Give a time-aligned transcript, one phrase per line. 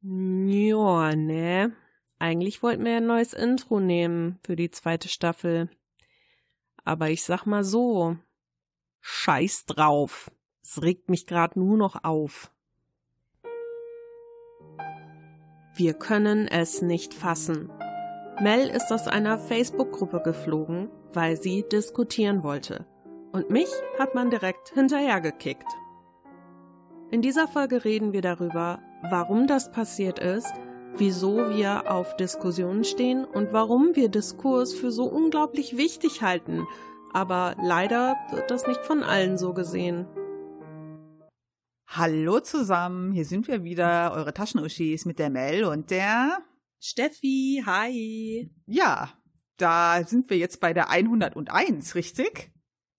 [0.00, 1.72] Ja, ne.
[2.18, 5.68] Eigentlich wollten wir ein neues Intro nehmen für die zweite Staffel.
[6.84, 8.16] Aber ich sag mal so,
[9.00, 10.30] scheiß drauf.
[10.62, 12.50] Es regt mich gerade nur noch auf.
[15.74, 17.70] Wir können es nicht fassen.
[18.40, 22.86] Mel ist aus einer Facebook-Gruppe geflogen, weil sie diskutieren wollte.
[23.32, 23.68] Und mich
[23.98, 25.66] hat man direkt hinterhergekickt.
[27.10, 30.52] In dieser Folge reden wir darüber, warum das passiert ist,
[30.96, 36.66] wieso wir auf Diskussionen stehen und warum wir Diskurs für so unglaublich wichtig halten.
[37.12, 40.06] Aber leider wird das nicht von allen so gesehen.
[41.86, 46.38] Hallo zusammen, hier sind wir wieder, eure Taschenuschis mit der Mel und der
[46.80, 48.50] Steffi, hi.
[48.66, 49.10] Ja,
[49.56, 52.52] da sind wir jetzt bei der 101, richtig?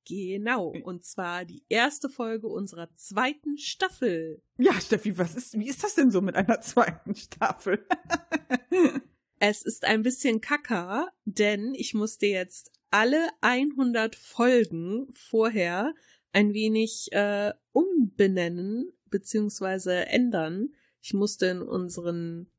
[0.09, 4.41] Genau, und zwar die erste Folge unserer zweiten Staffel.
[4.58, 7.85] Ja, Steffi, was ist, wie ist das denn so mit einer zweiten Staffel?
[9.40, 15.93] es ist ein bisschen kacker, denn ich musste jetzt alle 100 Folgen vorher
[16.32, 20.73] ein wenig äh, umbenennen beziehungsweise ändern.
[21.01, 22.49] Ich musste in unseren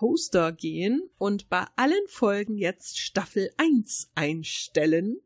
[0.00, 5.20] Hoster gehen und bei allen Folgen jetzt Staffel 1 einstellen.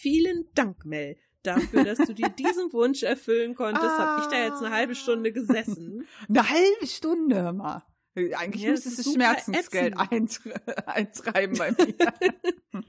[0.00, 3.84] Vielen Dank, Mel, dafür, dass du dir diesen Wunsch erfüllen konntest.
[3.84, 3.98] ah.
[3.98, 6.06] Habe ich da jetzt eine halbe Stunde gesessen.
[6.28, 7.82] Eine halbe Stunde, hör mal.
[8.14, 9.96] Eigentlich ja, müsstest du Schmerzensgeld
[10.86, 12.84] eintreiben bei mir.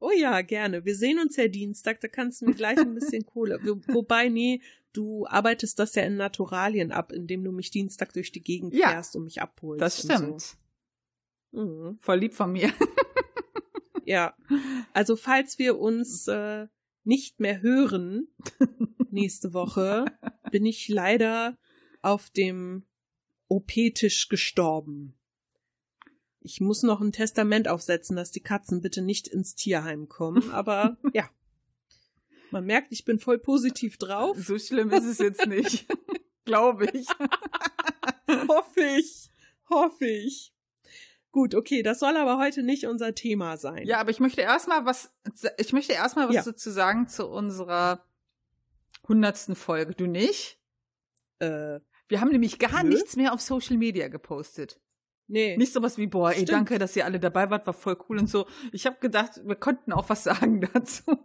[0.00, 0.84] oh ja, gerne.
[0.84, 3.58] Wir sehen uns ja Dienstag, da kannst du mir gleich ein bisschen Kohle.
[3.88, 4.60] Wobei, nee,
[4.92, 8.90] du arbeitest das ja in Naturalien ab, indem du mich Dienstag durch die Gegend ja,
[8.90, 9.80] fährst und mich abholst.
[9.80, 10.56] Das stimmt.
[11.52, 11.62] So.
[11.62, 11.96] Mhm.
[12.00, 12.70] Voll lieb von mir.
[14.04, 14.34] Ja.
[14.92, 16.66] Also falls wir uns äh,
[17.04, 18.28] nicht mehr hören
[19.10, 20.06] nächste Woche,
[20.50, 21.58] bin ich leider
[22.02, 22.84] auf dem
[23.48, 25.14] OP-Tisch gestorben.
[26.40, 30.98] Ich muss noch ein Testament aufsetzen, dass die Katzen bitte nicht ins Tierheim kommen, aber
[31.12, 31.28] ja.
[32.50, 34.36] Man merkt, ich bin voll positiv drauf.
[34.38, 35.86] So schlimm ist es jetzt nicht.
[36.44, 37.08] Glaube ich.
[38.28, 39.30] hoffe ich.
[39.68, 40.53] Hoffe ich.
[41.34, 43.84] Gut, okay, das soll aber heute nicht unser Thema sein.
[43.88, 45.12] Ja, aber ich möchte erstmal was,
[45.58, 46.42] ich möchte erstmal was ja.
[46.44, 48.04] dazu sagen zu unserer
[49.08, 49.96] hundertsten Folge.
[49.96, 50.60] Du nicht?
[51.40, 52.90] Äh, wir haben nämlich gar nö?
[52.90, 54.80] nichts mehr auf Social Media gepostet.
[55.26, 55.56] Nee.
[55.56, 56.50] Nicht sowas wie, boah, ey, Stimmt.
[56.50, 58.46] danke, dass ihr alle dabei wart, war voll cool und so.
[58.70, 61.18] Ich habe gedacht, wir konnten auch was sagen dazu.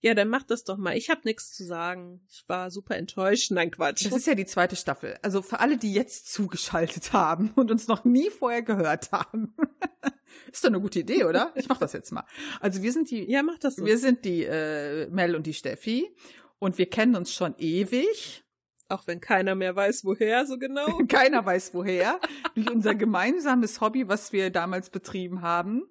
[0.00, 0.96] Ja, dann mach das doch mal.
[0.96, 2.20] Ich habe nichts zu sagen.
[2.28, 3.50] Ich war super enttäuscht.
[3.50, 4.04] Nein, Quatsch.
[4.04, 5.18] Das ist ja die zweite Staffel.
[5.22, 9.54] Also für alle, die jetzt zugeschaltet haben und uns noch nie vorher gehört haben.
[10.52, 11.52] ist doch eine gute Idee, oder?
[11.54, 12.24] Ich mach das jetzt mal.
[12.60, 13.30] Also wir sind die.
[13.30, 13.76] Ja, mach das.
[13.76, 13.86] So.
[13.86, 16.14] Wir sind die äh, Mel und die Steffi
[16.58, 18.44] und wir kennen uns schon ewig.
[18.88, 20.86] Auch wenn keiner mehr weiß, woher so genau.
[21.08, 22.20] keiner weiß, woher.
[22.54, 25.82] Durch unser gemeinsames Hobby, was wir damals betrieben haben.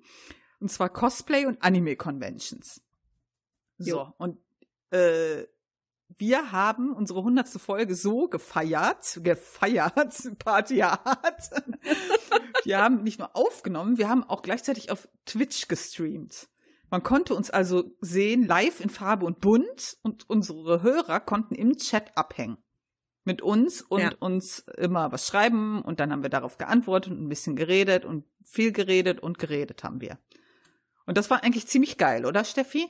[0.60, 2.82] Und zwar Cosplay und Anime-Conventions.
[3.78, 4.14] So, jo.
[4.18, 4.38] und
[4.92, 5.46] äh,
[6.18, 11.50] wir haben unsere hundertste Folge so gefeiert, gefeiert, Party hart.
[12.64, 16.48] wir haben nicht nur aufgenommen, wir haben auch gleichzeitig auf Twitch gestreamt.
[16.90, 21.78] Man konnte uns also sehen, live in Farbe und bunt und unsere Hörer konnten im
[21.78, 22.58] Chat abhängen.
[23.24, 24.12] Mit uns und ja.
[24.20, 28.24] uns immer was schreiben und dann haben wir darauf geantwortet und ein bisschen geredet und
[28.44, 30.20] viel geredet und geredet haben wir.
[31.08, 32.88] Und das war eigentlich ziemlich geil, oder Steffi?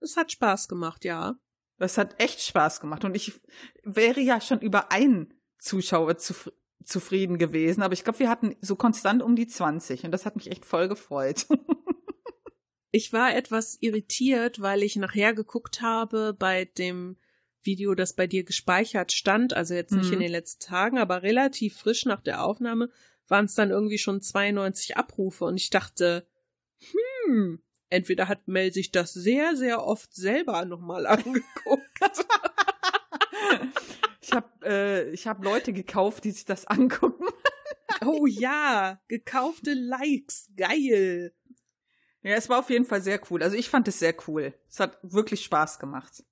[0.00, 1.36] Es hat Spaß gemacht, ja.
[1.78, 3.04] Das hat echt Spaß gemacht.
[3.04, 3.40] Und ich
[3.84, 6.50] wäre ja schon über einen Zuschauer zuf
[6.82, 7.82] zufrieden gewesen.
[7.82, 10.04] Aber ich glaube, wir hatten so konstant um die 20.
[10.04, 11.46] Und das hat mich echt voll gefreut.
[12.90, 17.16] ich war etwas irritiert, weil ich nachher geguckt habe bei dem
[17.62, 19.52] Video, das bei dir gespeichert stand.
[19.52, 20.14] Also jetzt nicht mhm.
[20.14, 22.90] in den letzten Tagen, aber relativ frisch nach der Aufnahme
[23.28, 25.44] waren es dann irgendwie schon 92 Abrufe.
[25.44, 26.26] Und ich dachte,
[27.26, 32.26] hm, entweder hat Mel sich das sehr, sehr oft selber nochmal angeguckt.
[34.22, 37.26] ich habe äh, ich hab Leute gekauft, die sich das angucken.
[38.04, 41.34] oh ja, gekaufte Likes, geil.
[42.22, 43.42] Ja, es war auf jeden Fall sehr cool.
[43.42, 44.54] Also ich fand es sehr cool.
[44.68, 46.24] Es hat wirklich Spaß gemacht.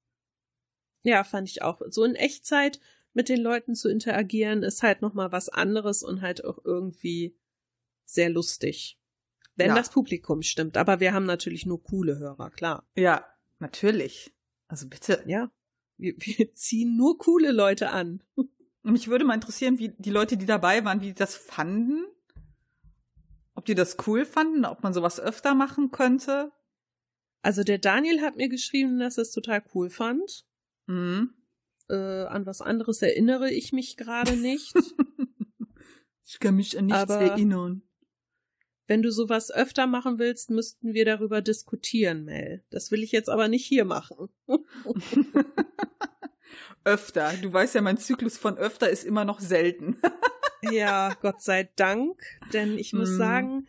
[1.03, 1.81] Ja, fand ich auch.
[1.89, 2.81] So in Echtzeit
[3.15, 7.37] mit den Leuten zu interagieren ist halt nochmal was anderes und halt auch irgendwie
[8.05, 8.98] sehr lustig.
[9.59, 9.75] Wenn ja.
[9.75, 10.77] das Publikum stimmt.
[10.77, 12.89] Aber wir haben natürlich nur coole Hörer, klar.
[12.97, 13.27] Ja,
[13.59, 14.33] natürlich.
[14.69, 15.23] Also bitte.
[15.27, 15.51] Ja.
[15.97, 18.23] Wir, wir ziehen nur coole Leute an.
[18.83, 22.07] Mich würde mal interessieren, wie die Leute, die dabei waren, wie die das fanden.
[23.55, 26.53] Ob die das cool fanden, ob man sowas öfter machen könnte.
[27.43, 30.47] Also der Daniel hat mir geschrieben, dass er es total cool fand.
[30.87, 31.35] Mhm.
[31.89, 34.73] Äh, an was anderes erinnere ich mich gerade nicht.
[36.31, 37.88] Ich kann mich an nichts Aber- erinnern.
[38.89, 42.65] Wenn du sowas öfter machen willst, müssten wir darüber diskutieren, Mel.
[42.71, 44.29] Das will ich jetzt aber nicht hier machen.
[46.85, 47.33] öfter.
[47.43, 49.97] Du weißt ja, mein Zyklus von öfter ist immer noch selten.
[50.73, 52.21] Ja, Gott sei Dank,
[52.53, 53.17] denn ich muss Mm.
[53.17, 53.69] sagen,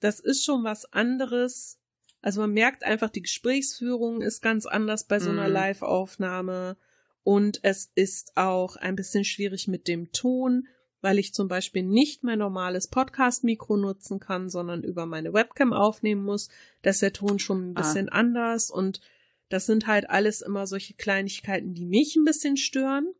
[0.00, 1.78] das ist schon was anderes.
[2.20, 5.52] Also man merkt einfach, die Gesprächsführung ist ganz anders bei so einer Mm.
[5.52, 6.78] Live-Aufnahme
[7.22, 10.66] und es ist auch ein bisschen schwierig mit dem Ton,
[11.06, 16.24] weil ich zum Beispiel nicht mein normales Podcast-Mikro nutzen kann, sondern über meine Webcam aufnehmen
[16.24, 16.48] muss.
[16.82, 17.80] Da ist der Ton schon ein Ah.
[17.80, 19.00] bisschen anders und
[19.48, 23.14] das sind halt alles immer solche Kleinigkeiten, die mich ein bisschen stören,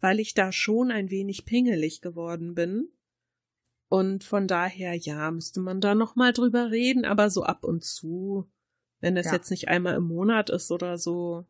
[0.00, 2.88] weil ich da schon ein wenig pingelig geworden bin.
[3.90, 7.84] Und von daher, ja, müsste man da noch mal drüber reden, aber so ab und
[7.84, 8.46] zu,
[9.00, 9.34] wenn das Ja.
[9.34, 11.44] jetzt nicht einmal im Monat ist oder so,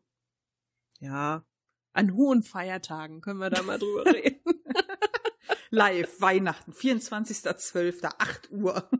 [0.99, 1.45] ja,
[1.93, 4.41] an hohen Feiertagen können wir da mal drüber reden.
[5.69, 8.89] Live, Weihnachten, 24.12., 8 Uhr.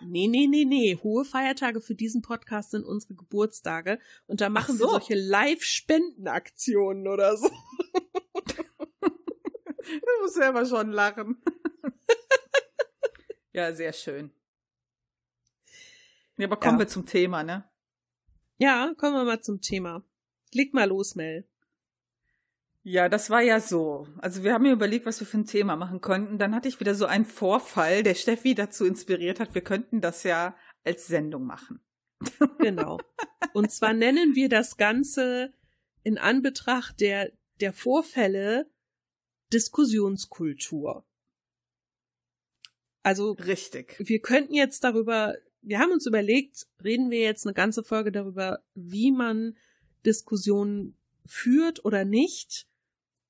[0.00, 0.96] Nee, nee, nee, nee.
[1.02, 3.98] Hohe Feiertage für diesen Podcast sind unsere Geburtstage.
[4.28, 4.84] Und da machen so.
[4.84, 7.50] wir solche Live-Spendenaktionen oder so.
[9.90, 11.42] Du musst selber schon lachen.
[13.52, 14.30] ja, sehr schön.
[16.36, 16.84] Ja, aber kommen Ja.
[16.84, 17.68] wir zum Thema, ne?
[18.58, 20.04] Ja, kommen wir mal zum Thema.
[20.52, 21.48] Leg mal los, Mel.
[22.88, 24.08] Ja, das war ja so.
[24.16, 26.38] Also wir haben mir überlegt, was wir für ein Thema machen könnten.
[26.38, 30.22] Dann hatte ich wieder so einen Vorfall, der Steffi dazu inspiriert hat, wir könnten das
[30.22, 31.80] ja als Sendung machen.
[32.58, 32.98] Genau.
[33.52, 35.52] Und zwar nennen wir das Ganze
[36.02, 37.30] in Anbetracht der,
[37.60, 38.70] der Vorfälle
[39.52, 41.06] Diskussionskultur.
[43.02, 43.96] Also Richtig.
[43.98, 48.64] wir könnten jetzt darüber, wir haben uns überlegt, reden wir jetzt eine ganze Folge darüber,
[48.74, 49.58] wie man
[50.06, 50.96] Diskussionen
[51.26, 52.67] führt oder nicht.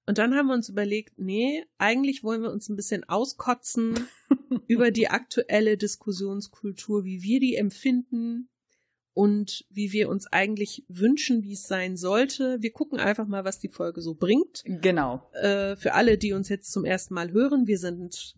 [0.08, 4.08] Und dann haben wir uns überlegt, nee, eigentlich wollen wir uns ein bisschen auskotzen
[4.66, 8.49] über die aktuelle Diskussionskultur, wie wir die empfinden
[9.12, 12.56] und wie wir uns eigentlich wünschen, wie es sein sollte.
[12.62, 14.62] Wir gucken einfach mal, was die Folge so bringt.
[14.64, 15.28] Genau.
[15.34, 18.34] Äh, für alle, die uns jetzt zum ersten Mal hören, wir sind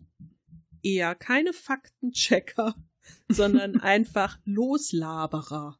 [0.83, 2.75] eher keine Faktenchecker,
[3.29, 5.79] sondern einfach Loslaberer.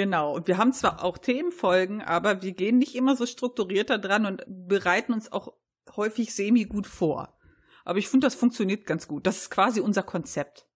[0.00, 0.34] Genau.
[0.34, 4.24] Und wir haben zwar auch Themenfolgen, aber wir gehen nicht immer so strukturiert da dran
[4.24, 5.52] und bereiten uns auch
[5.94, 7.38] häufig semi gut vor.
[7.84, 9.26] Aber ich finde, das funktioniert ganz gut.
[9.26, 10.66] Das ist quasi unser Konzept.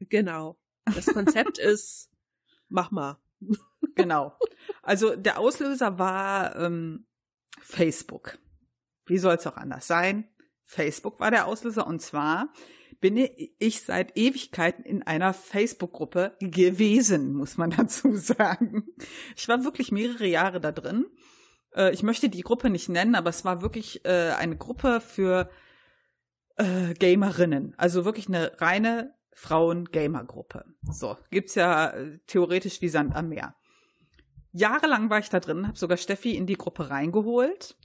[0.00, 0.58] Genau.
[0.86, 2.10] Das Konzept ist,
[2.70, 3.18] mach mal.
[3.96, 4.34] Genau.
[4.82, 7.06] Also der Auslöser war ähm,
[7.60, 8.38] Facebook.
[9.04, 10.26] Wie soll es auch anders sein?
[10.62, 12.50] Facebook war der Auslöser und zwar
[13.04, 13.28] bin
[13.58, 18.84] ich seit Ewigkeiten in einer Facebook-Gruppe gewesen, muss man dazu sagen.
[19.36, 21.04] Ich war wirklich mehrere Jahre da drin.
[21.76, 25.50] Äh, ich möchte die Gruppe nicht nennen, aber es war wirklich äh, eine Gruppe für
[26.56, 27.74] äh, Gamerinnen.
[27.76, 30.64] Also wirklich eine reine Frauen-Gamer-Gruppe.
[30.90, 31.92] So, gibt's ja
[32.26, 33.54] theoretisch wie Sand am Meer.
[34.52, 37.76] Jahrelang war ich da drin, habe sogar Steffi in die Gruppe reingeholt.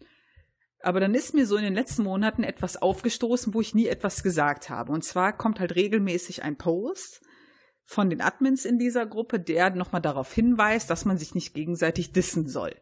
[0.81, 4.23] Aber dann ist mir so in den letzten Monaten etwas aufgestoßen, wo ich nie etwas
[4.23, 4.91] gesagt habe.
[4.91, 7.21] Und zwar kommt halt regelmäßig ein Post
[7.83, 12.11] von den Admins in dieser Gruppe, der nochmal darauf hinweist, dass man sich nicht gegenseitig
[12.11, 12.75] dissen soll.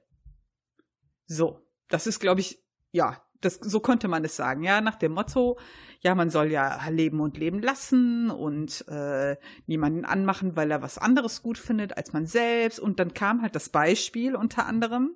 [1.26, 5.14] So, das ist, glaube ich, ja, das, so könnte man es sagen, ja, nach dem
[5.14, 5.58] Motto,
[6.02, 10.98] ja, man soll ja leben und leben lassen und äh, niemanden anmachen, weil er was
[10.98, 12.80] anderes gut findet als man selbst.
[12.80, 15.16] Und dann kam halt das Beispiel unter anderem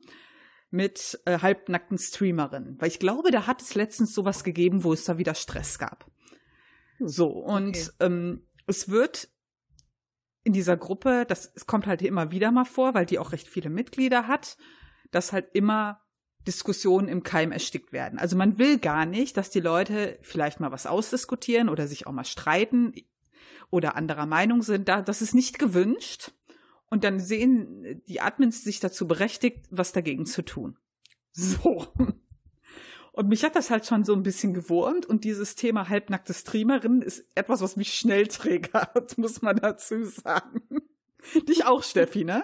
[0.72, 5.04] mit äh, halbnackten Streamerinnen, weil ich glaube, da hat es letztens sowas gegeben, wo es
[5.04, 6.10] da wieder Stress gab.
[7.00, 7.90] So, und Okay.
[8.00, 9.30] ähm, es wird
[10.44, 13.48] in dieser Gruppe, das es kommt halt immer wieder mal vor, weil die auch recht
[13.48, 14.58] viele Mitglieder hat,
[15.12, 16.02] dass halt immer
[16.48, 18.18] Diskussionen im Keim erstickt werden.
[18.18, 22.12] Also man will gar nicht, dass die Leute vielleicht mal was ausdiskutieren oder sich auch
[22.14, 22.94] mal streiten
[23.70, 24.88] oder anderer Meinung sind.
[24.88, 26.32] Da, das ist nicht gewünscht.
[26.92, 30.78] Und dann sehen die Admins sich dazu berechtigt, was dagegen zu tun.
[31.32, 31.88] So.
[33.14, 37.02] Und mich hat das halt schon so ein bisschen gewurmt und dieses Thema halbnackte Streamerin
[37.02, 40.62] ist etwas, was mich schnell triggert, muss man dazu sagen.
[41.48, 42.44] Dich auch, Steffi, ne?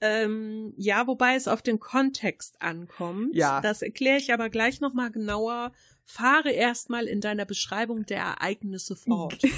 [0.00, 3.34] Ähm, ja, wobei es auf den Kontext ankommt.
[3.34, 3.60] Ja.
[3.60, 5.72] Das erkläre ich aber gleich nochmal genauer.
[6.04, 9.42] Fahre erstmal in deiner Beschreibung der Ereignisse fort.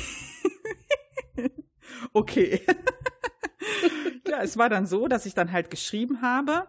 [2.12, 2.61] Okay.
[4.29, 6.69] ja, es war dann so, dass ich dann halt geschrieben habe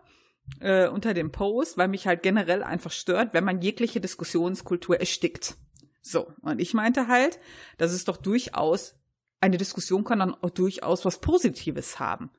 [0.60, 5.56] äh, unter dem Post, weil mich halt generell einfach stört, wenn man jegliche Diskussionskultur erstickt.
[6.02, 7.40] So, und ich meinte halt,
[7.78, 8.96] dass es doch durchaus,
[9.42, 12.32] eine Diskussion kann dann auch durchaus was Positives haben.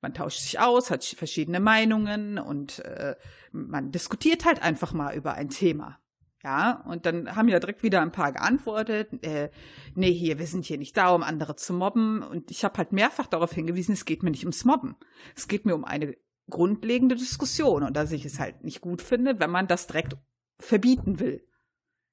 [0.00, 3.16] Man tauscht sich aus, hat verschiedene Meinungen und äh,
[3.52, 5.98] man diskutiert halt einfach mal über ein Thema.
[6.42, 9.50] Ja, und dann haben ja direkt wieder ein paar geantwortet, äh,
[9.94, 12.22] nee, hier, wir sind hier nicht da, um andere zu mobben.
[12.22, 14.96] Und ich habe halt mehrfach darauf hingewiesen, es geht mir nicht ums Mobben.
[15.36, 16.16] Es geht mir um eine
[16.48, 20.16] grundlegende Diskussion und dass ich es halt nicht gut finde, wenn man das direkt
[20.58, 21.46] verbieten will.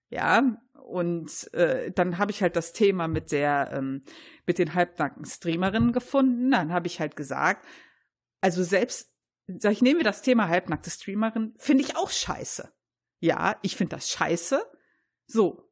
[0.09, 0.57] Ja,
[0.87, 4.03] und äh, dann habe ich halt das Thema mit der, ähm,
[4.45, 6.51] mit den halbnackten Streamerinnen gefunden.
[6.51, 7.65] Dann habe ich halt gesagt,
[8.41, 9.13] also selbst,
[9.47, 12.71] sag ich, nehmen wir das Thema halbnackte Streamerin, finde ich auch scheiße.
[13.19, 14.63] Ja, ich finde das scheiße.
[15.25, 15.63] So.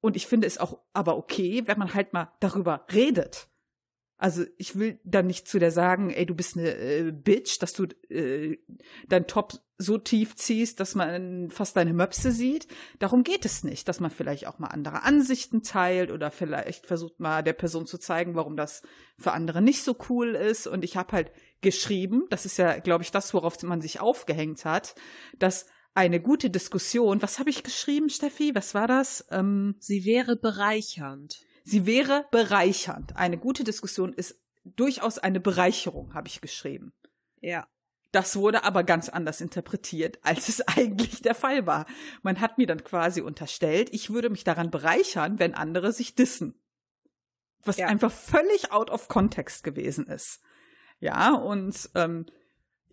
[0.00, 3.48] Und ich finde es auch aber okay, wenn man halt mal darüber redet.
[4.20, 7.72] Also ich will dann nicht zu der sagen, ey, du bist eine äh, Bitch, dass
[7.72, 8.58] du äh,
[9.08, 12.66] dein Top so tief ziehst, dass man fast deine Möpse sieht.
[12.98, 17.20] Darum geht es nicht, dass man vielleicht auch mal andere Ansichten teilt oder vielleicht versucht
[17.20, 18.82] mal der Person zu zeigen, warum das
[19.16, 20.66] für andere nicht so cool ist.
[20.66, 21.30] Und ich habe halt
[21.60, 24.96] geschrieben, das ist ja, glaube ich, das, worauf man sich aufgehängt hat,
[25.38, 25.66] dass
[25.98, 28.54] eine gute Diskussion, was habe ich geschrieben, Steffi?
[28.54, 29.26] Was war das?
[29.32, 31.40] Ähm, Sie wäre bereichernd.
[31.64, 33.16] Sie wäre bereichernd.
[33.16, 36.92] Eine gute Diskussion ist durchaus eine Bereicherung, habe ich geschrieben.
[37.40, 37.66] Ja.
[38.12, 41.84] Das wurde aber ganz anders interpretiert, als es eigentlich der Fall war.
[42.22, 46.62] Man hat mir dann quasi unterstellt, ich würde mich daran bereichern, wenn andere sich dissen.
[47.64, 47.88] Was ja.
[47.88, 50.40] einfach völlig out of context gewesen ist.
[51.00, 52.26] Ja, und ähm,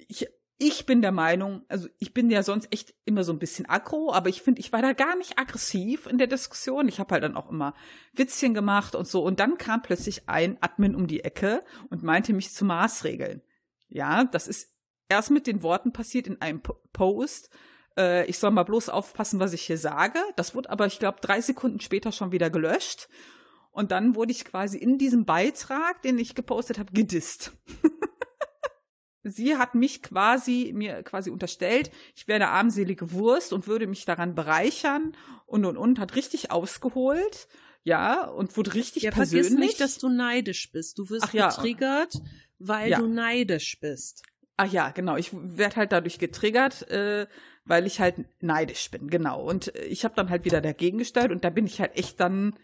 [0.07, 3.67] ich ich bin der Meinung, also ich bin ja sonst echt immer so ein bisschen
[3.67, 6.87] aggro, aber ich finde, ich war da gar nicht aggressiv in der Diskussion.
[6.87, 7.73] Ich habe halt dann auch immer
[8.13, 9.23] Witzchen gemacht und so.
[9.23, 13.41] Und dann kam plötzlich ein Admin um die Ecke und meinte mich zu maßregeln.
[13.89, 14.73] Ja, das ist
[15.09, 16.61] erst mit den Worten passiert in einem
[16.93, 17.49] Post.
[17.97, 20.19] Äh, ich soll mal bloß aufpassen, was ich hier sage.
[20.37, 23.09] Das wurde aber, ich glaube, drei Sekunden später schon wieder gelöscht.
[23.71, 27.51] Und dann wurde ich quasi in diesem Beitrag, den ich gepostet habe, gedisst.
[29.25, 34.05] sie hat mich quasi, mir quasi unterstellt, ich wäre eine armselige Wurst und würde mich
[34.05, 37.47] daran bereichern und und und, hat richtig ausgeholt,
[37.83, 39.47] ja, und wurde richtig ja, persönlich.
[39.47, 40.97] Vergiss nicht, dass du neidisch bist.
[40.97, 41.49] Du wirst Ach, ja.
[41.49, 42.21] getriggert,
[42.59, 42.99] weil ja.
[42.99, 44.23] du neidisch bist.
[44.57, 45.17] Ach ja, genau.
[45.17, 47.27] Ich werde halt dadurch getriggert, äh,
[47.65, 49.43] weil ich halt neidisch bin, genau.
[49.43, 52.55] Und ich habe dann halt wieder dagegen gestellt und da bin ich halt echt dann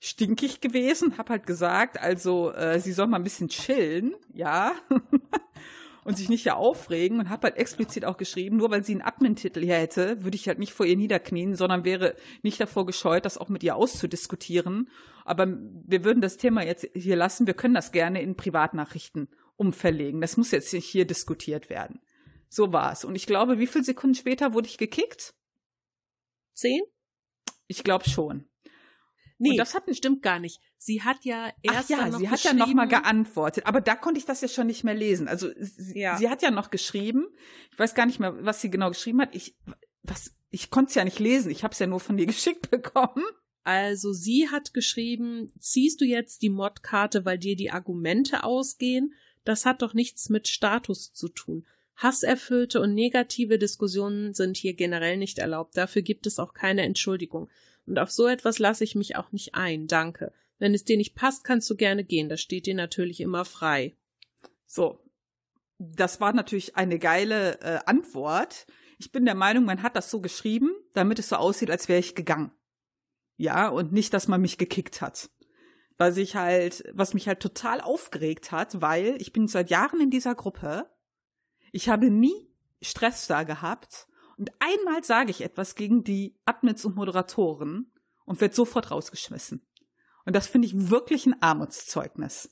[0.00, 4.72] stinkig gewesen, hab halt gesagt, also äh, sie soll mal ein bisschen chillen, ja.
[6.04, 9.02] und sich nicht hier aufregen und habe halt explizit auch geschrieben, nur weil sie einen
[9.02, 13.24] Admin-Titel hier hätte, würde ich halt nicht vor ihr niederknien, sondern wäre nicht davor gescheut,
[13.24, 14.88] das auch mit ihr auszudiskutieren.
[15.24, 17.46] Aber wir würden das Thema jetzt hier lassen.
[17.46, 20.20] Wir können das gerne in Privatnachrichten umverlegen.
[20.20, 22.00] Das muss jetzt nicht hier diskutiert werden.
[22.48, 23.04] So war es.
[23.04, 25.34] Und ich glaube, wie viele Sekunden später wurde ich gekickt?
[26.54, 26.82] Zehn?
[27.66, 28.48] Ich glaube schon.
[29.42, 30.60] Nee, und das hat, stimmt gar nicht.
[30.78, 33.96] Sie hat ja erst Ach ja, noch sie hat ja noch mal geantwortet, aber da
[33.96, 35.26] konnte ich das ja schon nicht mehr lesen.
[35.26, 36.16] Also sie, ja.
[36.16, 37.26] sie hat ja noch geschrieben.
[37.72, 39.34] Ich weiß gar nicht mehr, was sie genau geschrieben hat.
[39.34, 39.56] Ich
[40.02, 41.50] was ich konnte es ja nicht lesen.
[41.50, 43.24] Ich habe es ja nur von dir geschickt bekommen.
[43.64, 49.14] Also sie hat geschrieben, ziehst du jetzt die Modkarte, weil dir die Argumente ausgehen?
[49.44, 51.66] Das hat doch nichts mit Status zu tun.
[51.96, 55.76] Hasserfüllte und negative Diskussionen sind hier generell nicht erlaubt.
[55.76, 57.48] Dafür gibt es auch keine Entschuldigung.
[57.86, 60.32] Und auf so etwas lasse ich mich auch nicht ein, danke.
[60.58, 63.96] Wenn es dir nicht passt, kannst du gerne gehen, das steht dir natürlich immer frei.
[64.66, 65.00] So.
[65.78, 68.66] Das war natürlich eine geile äh, Antwort.
[68.98, 71.98] Ich bin der Meinung, man hat das so geschrieben, damit es so aussieht, als wäre
[71.98, 72.52] ich gegangen.
[73.36, 75.30] Ja, und nicht, dass man mich gekickt hat.
[75.96, 80.10] Was ich halt, was mich halt total aufgeregt hat, weil ich bin seit Jahren in
[80.10, 80.88] dieser Gruppe.
[81.72, 82.48] Ich habe nie
[82.80, 84.06] Stress da gehabt
[84.58, 87.92] einmal sage ich etwas gegen die Admins und Moderatoren
[88.24, 89.66] und werde sofort rausgeschmissen.
[90.24, 92.50] Und das finde ich wirklich ein Armutszeugnis.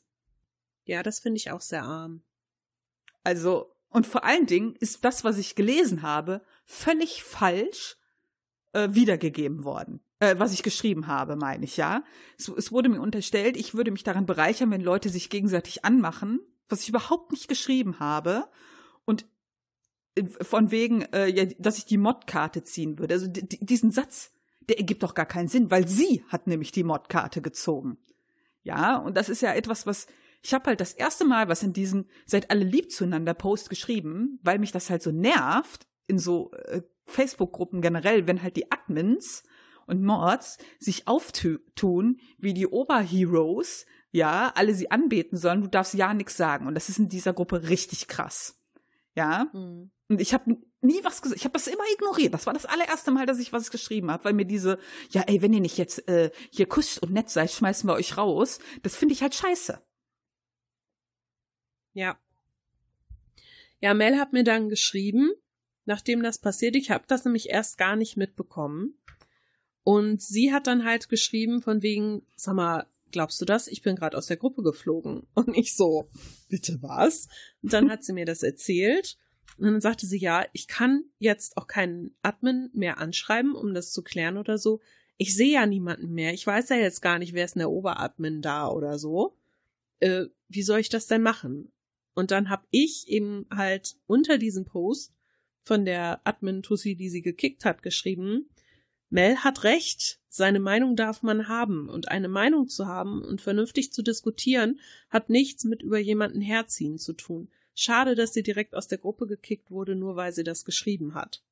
[0.85, 2.23] Ja, das finde ich auch sehr arm.
[3.23, 7.97] Also, und vor allen Dingen ist das, was ich gelesen habe, völlig falsch
[8.73, 10.01] äh, wiedergegeben worden.
[10.19, 12.05] Äh, was ich geschrieben habe, meine ich, ja.
[12.39, 16.41] Es, es wurde mir unterstellt, ich würde mich daran bereichern, wenn Leute sich gegenseitig anmachen,
[16.69, 18.49] was ich überhaupt nicht geschrieben habe.
[20.27, 23.15] Von wegen, äh, ja, dass ich die Mod-Karte ziehen würde.
[23.15, 24.33] Also diesen Satz,
[24.69, 27.99] der ergibt doch gar keinen Sinn, weil sie hat nämlich die Mod-Karte gezogen.
[28.63, 30.07] Ja, und das ist ja etwas, was
[30.43, 34.39] ich habe halt das erste Mal was in diesem Seid alle lieb zueinander Post geschrieben,
[34.43, 39.43] weil mich das halt so nervt in so äh, Facebook-Gruppen generell, wenn halt die Admins
[39.87, 46.15] und Mods sich auftun wie die Oberheroes, ja, alle sie anbeten sollen, du darfst ja
[46.15, 46.67] nichts sagen.
[46.67, 48.60] Und das ist in dieser Gruppe richtig krass.
[49.15, 49.49] Ja.
[49.53, 49.91] Mhm.
[50.09, 51.39] Und ich habe nie was gesagt.
[51.39, 52.35] Ich habe das immer ignoriert.
[52.35, 54.79] Das war das allererste Mal, dass ich was geschrieben habe, weil mir diese,
[55.11, 58.17] ja, ey, wenn ihr nicht jetzt äh, hier kusst und nett seid, schmeißen wir euch
[58.17, 58.59] raus.
[58.83, 59.81] Das finde ich halt scheiße.
[61.93, 62.19] Ja.
[63.81, 65.33] Ja, Mel hat mir dann geschrieben,
[65.85, 66.77] nachdem das passiert.
[66.77, 68.99] Ich habe das nämlich erst gar nicht mitbekommen.
[69.83, 73.69] Und sie hat dann halt geschrieben von wegen, sag mal, glaubst du das?
[73.69, 75.27] Ich bin gerade aus der Gruppe geflogen.
[75.35, 76.09] Und ich so,
[76.49, 77.29] bitte was?
[77.63, 79.17] Und dann hat sie mir das erzählt.
[79.59, 83.93] Und dann sagte sie, ja, ich kann jetzt auch keinen Admin mehr anschreiben, um das
[83.93, 84.81] zu klären oder so.
[85.17, 86.33] Ich sehe ja niemanden mehr.
[86.33, 89.37] Ich weiß ja jetzt gar nicht, wer ist denn der Oberadmin da oder so.
[89.99, 91.73] Äh, wie soll ich das denn machen?
[92.15, 95.15] Und dann habe ich eben halt unter diesem Post
[95.63, 98.49] von der Admin Tussi, die sie gekickt hat, geschrieben,
[99.11, 103.93] Mel hat recht, seine Meinung darf man haben, und eine Meinung zu haben und vernünftig
[103.93, 104.79] zu diskutieren,
[105.11, 107.49] hat nichts mit über jemanden herziehen zu tun.
[107.75, 111.43] Schade, dass sie direkt aus der Gruppe gekickt wurde, nur weil sie das geschrieben hat.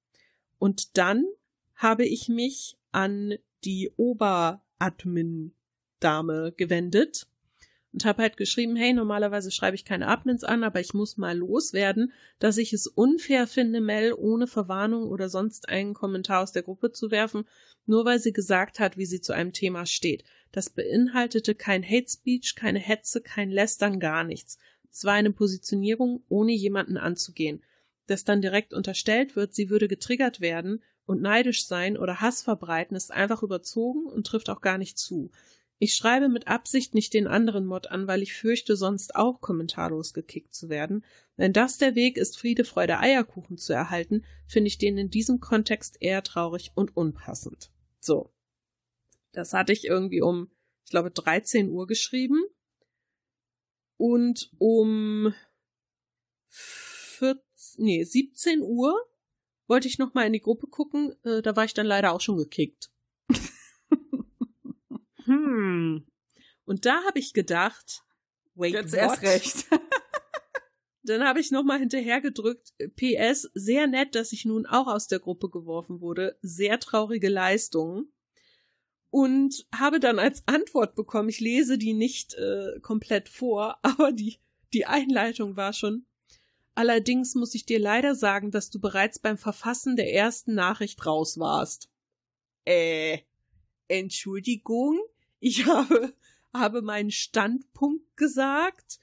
[0.58, 1.26] Und dann
[1.74, 3.34] habe ich mich an
[3.64, 7.26] die Oberadmin-Dame gewendet
[7.92, 11.36] und habe halt geschrieben, hey, normalerweise schreibe ich keine Admins an, aber ich muss mal
[11.36, 16.62] loswerden, dass ich es unfair finde, Mel ohne Verwarnung oder sonst einen Kommentar aus der
[16.62, 17.44] Gruppe zu werfen,
[17.86, 20.24] nur weil sie gesagt hat, wie sie zu einem Thema steht.
[20.52, 24.58] Das beinhaltete kein Hate Speech, keine Hetze, kein Lästern, gar nichts.
[24.90, 27.62] Es war eine Positionierung, ohne jemanden anzugehen.
[28.06, 32.96] Dass dann direkt unterstellt wird, sie würde getriggert werden und neidisch sein oder Hass verbreiten,
[32.96, 35.30] ist einfach überzogen und trifft auch gar nicht zu.
[35.80, 40.12] Ich schreibe mit Absicht nicht den anderen Mod an, weil ich fürchte, sonst auch kommentarlos
[40.12, 41.04] gekickt zu werden.
[41.36, 45.38] Wenn das der Weg ist, Friede, Freude, Eierkuchen zu erhalten, finde ich den in diesem
[45.38, 47.70] Kontext eher traurig und unpassend.
[48.00, 48.32] So.
[49.32, 50.50] Das hatte ich irgendwie um,
[50.84, 52.42] ich glaube, 13 Uhr geschrieben.
[53.96, 55.32] Und um
[56.48, 57.40] 14,
[57.76, 58.96] nee, 17 Uhr
[59.68, 61.14] wollte ich noch mal in die Gruppe gucken.
[61.24, 62.90] Äh, da war ich dann leider auch schon gekickt.
[66.68, 68.04] Und da habe ich gedacht,
[68.54, 68.98] wait, Jetzt what?
[68.98, 69.66] erst recht.
[71.02, 75.18] Dann habe ich nochmal hinterher gedrückt, PS, sehr nett, dass ich nun auch aus der
[75.18, 76.36] Gruppe geworfen wurde.
[76.42, 78.12] Sehr traurige Leistung.
[79.08, 84.36] Und habe dann als Antwort bekommen, ich lese die nicht äh, komplett vor, aber die,
[84.74, 86.04] die Einleitung war schon.
[86.74, 91.38] Allerdings muss ich dir leider sagen, dass du bereits beim Verfassen der ersten Nachricht raus
[91.38, 91.88] warst.
[92.66, 93.20] Äh,
[93.88, 95.00] Entschuldigung?
[95.40, 96.12] Ich habe,
[96.52, 98.98] habe meinen Standpunkt gesagt.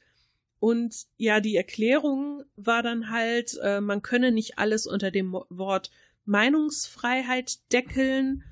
[0.59, 5.91] Und ja, die Erklärung war dann halt, äh, man könne nicht alles unter dem Wort
[6.25, 8.43] Meinungsfreiheit deckeln.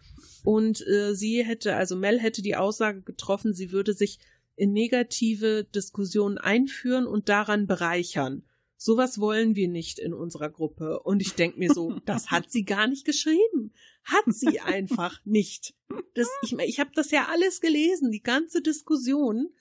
[0.44, 4.20] Und äh, sie hätte, also Mel hätte die Aussage getroffen, sie würde sich
[4.56, 8.44] in negative Diskussionen einführen und daran bereichern.
[8.86, 11.00] Sowas wollen wir nicht in unserer Gruppe.
[11.04, 13.72] Und ich denke mir so, das hat sie gar nicht geschrieben.
[14.04, 15.74] Hat sie einfach nicht.
[16.16, 19.54] Das, ich ich habe das ja alles gelesen, die ganze Diskussion.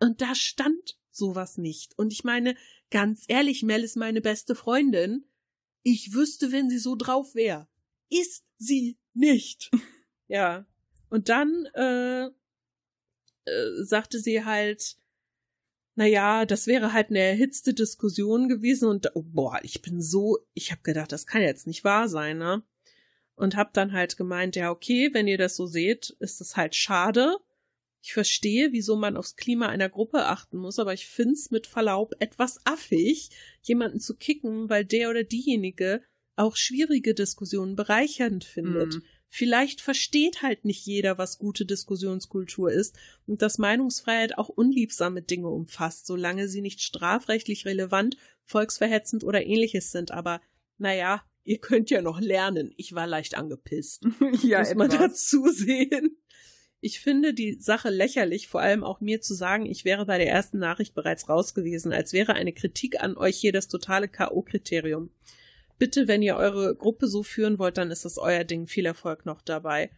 [0.00, 1.98] Und da stand sowas nicht.
[1.98, 2.56] Und ich meine,
[2.90, 5.24] ganz ehrlich, Mel ist meine beste Freundin.
[5.82, 7.68] Ich wüsste, wenn sie so drauf wäre.
[8.10, 9.70] Ist sie nicht.
[10.28, 10.66] ja.
[11.08, 12.30] Und dann äh, äh,
[13.82, 14.98] sagte sie halt,
[15.98, 20.70] naja, das wäre halt eine erhitzte Diskussion gewesen und oh, boah, ich bin so, ich
[20.70, 22.62] habe gedacht, das kann jetzt nicht wahr sein, ne?
[23.34, 26.76] Und hab dann halt gemeint, ja, okay, wenn ihr das so seht, ist das halt
[26.76, 27.38] schade.
[28.00, 32.14] Ich verstehe, wieso man aufs Klima einer Gruppe achten muss, aber ich find's mit Verlaub
[32.20, 33.30] etwas affig,
[33.62, 36.04] jemanden zu kicken, weil der oder diejenige
[36.36, 38.94] auch schwierige Diskussionen bereichernd findet.
[38.94, 39.02] Mm.
[39.28, 45.48] Vielleicht versteht halt nicht jeder, was gute Diskussionskultur ist und dass Meinungsfreiheit auch unliebsame Dinge
[45.48, 50.12] umfasst, solange sie nicht strafrechtlich relevant, volksverhetzend oder ähnliches sind.
[50.12, 50.40] Aber
[50.78, 52.72] naja, ihr könnt ja noch lernen.
[52.76, 54.06] Ich war leicht angepisst.
[54.42, 56.16] ja, muss man dazu sehen.
[56.80, 60.30] Ich finde die Sache lächerlich, vor allem auch mir zu sagen, ich wäre bei der
[60.30, 65.08] ersten Nachricht bereits raus gewesen, als wäre eine Kritik an euch hier das totale K.O.-Kriterium
[65.78, 68.66] bitte, wenn ihr eure Gruppe so führen wollt, dann ist das euer Ding.
[68.66, 69.90] Viel Erfolg noch dabei.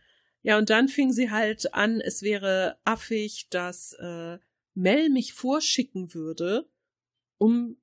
[0.42, 4.38] Ja, und dann fing sie halt an, es wäre affig, dass äh,
[4.74, 6.68] Mel mich vorschicken würde,
[7.36, 7.76] um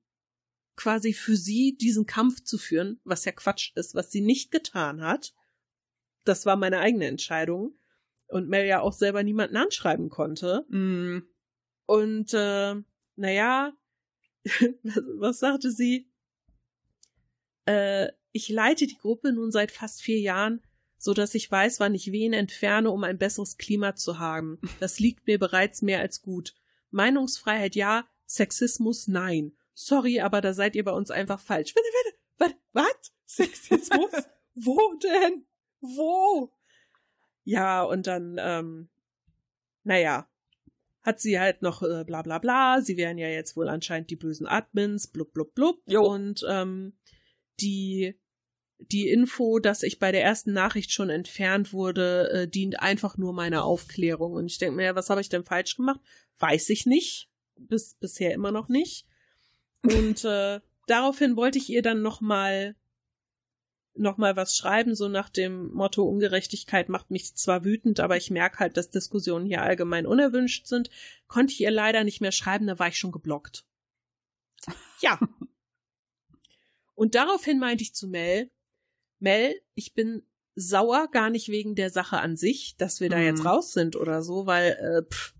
[0.74, 5.02] quasi für sie diesen Kampf zu führen, was ja Quatsch ist, was sie nicht getan
[5.02, 5.34] hat.
[6.24, 7.76] Das war meine eigene Entscheidung.
[8.28, 10.66] Und Mel ja auch selber niemanden anschreiben konnte.
[10.68, 11.22] Mm.
[11.86, 12.74] Und äh,
[13.16, 13.72] naja,
[15.18, 16.07] was sagte sie?
[17.68, 20.62] Äh, ich leite die Gruppe nun seit fast vier Jahren,
[20.96, 24.58] so dass ich weiß, wann ich wen entferne, um ein besseres Klima zu haben.
[24.80, 26.54] Das liegt mir bereits mehr als gut.
[26.90, 29.52] Meinungsfreiheit ja, Sexismus nein.
[29.74, 31.74] Sorry, aber da seid ihr bei uns einfach falsch.
[31.74, 33.12] Warte, warte, warte, was?
[33.26, 34.12] Sexismus?
[34.54, 35.46] Wo denn?
[35.80, 36.52] Wo?
[37.44, 38.88] Ja, und dann, ähm,
[39.84, 40.28] naja,
[41.02, 44.16] hat sie halt noch äh, bla bla bla, sie wären ja jetzt wohl anscheinend die
[44.16, 45.80] bösen Admins, blub blub blub.
[45.86, 46.02] Jo.
[46.02, 46.94] Und ähm,
[47.60, 48.18] die
[48.78, 53.32] die Info, dass ich bei der ersten Nachricht schon entfernt wurde, äh, dient einfach nur
[53.32, 54.34] meiner Aufklärung.
[54.34, 56.00] Und ich denke mir, was habe ich denn falsch gemacht?
[56.38, 57.28] Weiß ich nicht.
[57.56, 59.06] Bis, bisher immer noch nicht.
[59.82, 62.76] Und äh, daraufhin wollte ich ihr dann nochmal
[63.94, 68.30] noch mal was schreiben, so nach dem Motto Ungerechtigkeit macht mich zwar wütend, aber ich
[68.30, 70.88] merke halt, dass Diskussionen hier allgemein unerwünscht sind.
[71.26, 73.64] Konnte ich ihr leider nicht mehr schreiben, da war ich schon geblockt.
[75.00, 75.18] Ja.
[76.98, 78.50] Und daraufhin meinte ich zu Mel,
[79.20, 83.42] Mel, ich bin sauer, gar nicht wegen der Sache an sich, dass wir da jetzt
[83.42, 83.46] Mhm.
[83.46, 85.32] raus sind oder so, weil äh, pff,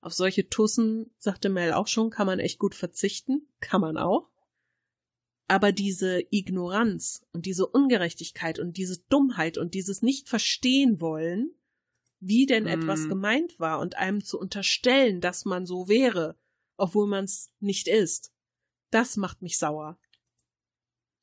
[0.00, 3.46] auf solche Tussen, sagte Mel auch schon, kann man echt gut verzichten.
[3.60, 4.30] Kann man auch.
[5.48, 11.50] Aber diese Ignoranz und diese Ungerechtigkeit und diese Dummheit und dieses Nicht-Verstehen wollen,
[12.20, 12.70] wie denn Mhm.
[12.70, 16.38] etwas gemeint war und einem zu unterstellen, dass man so wäre,
[16.78, 18.32] obwohl man es nicht ist,
[18.90, 19.98] das macht mich sauer.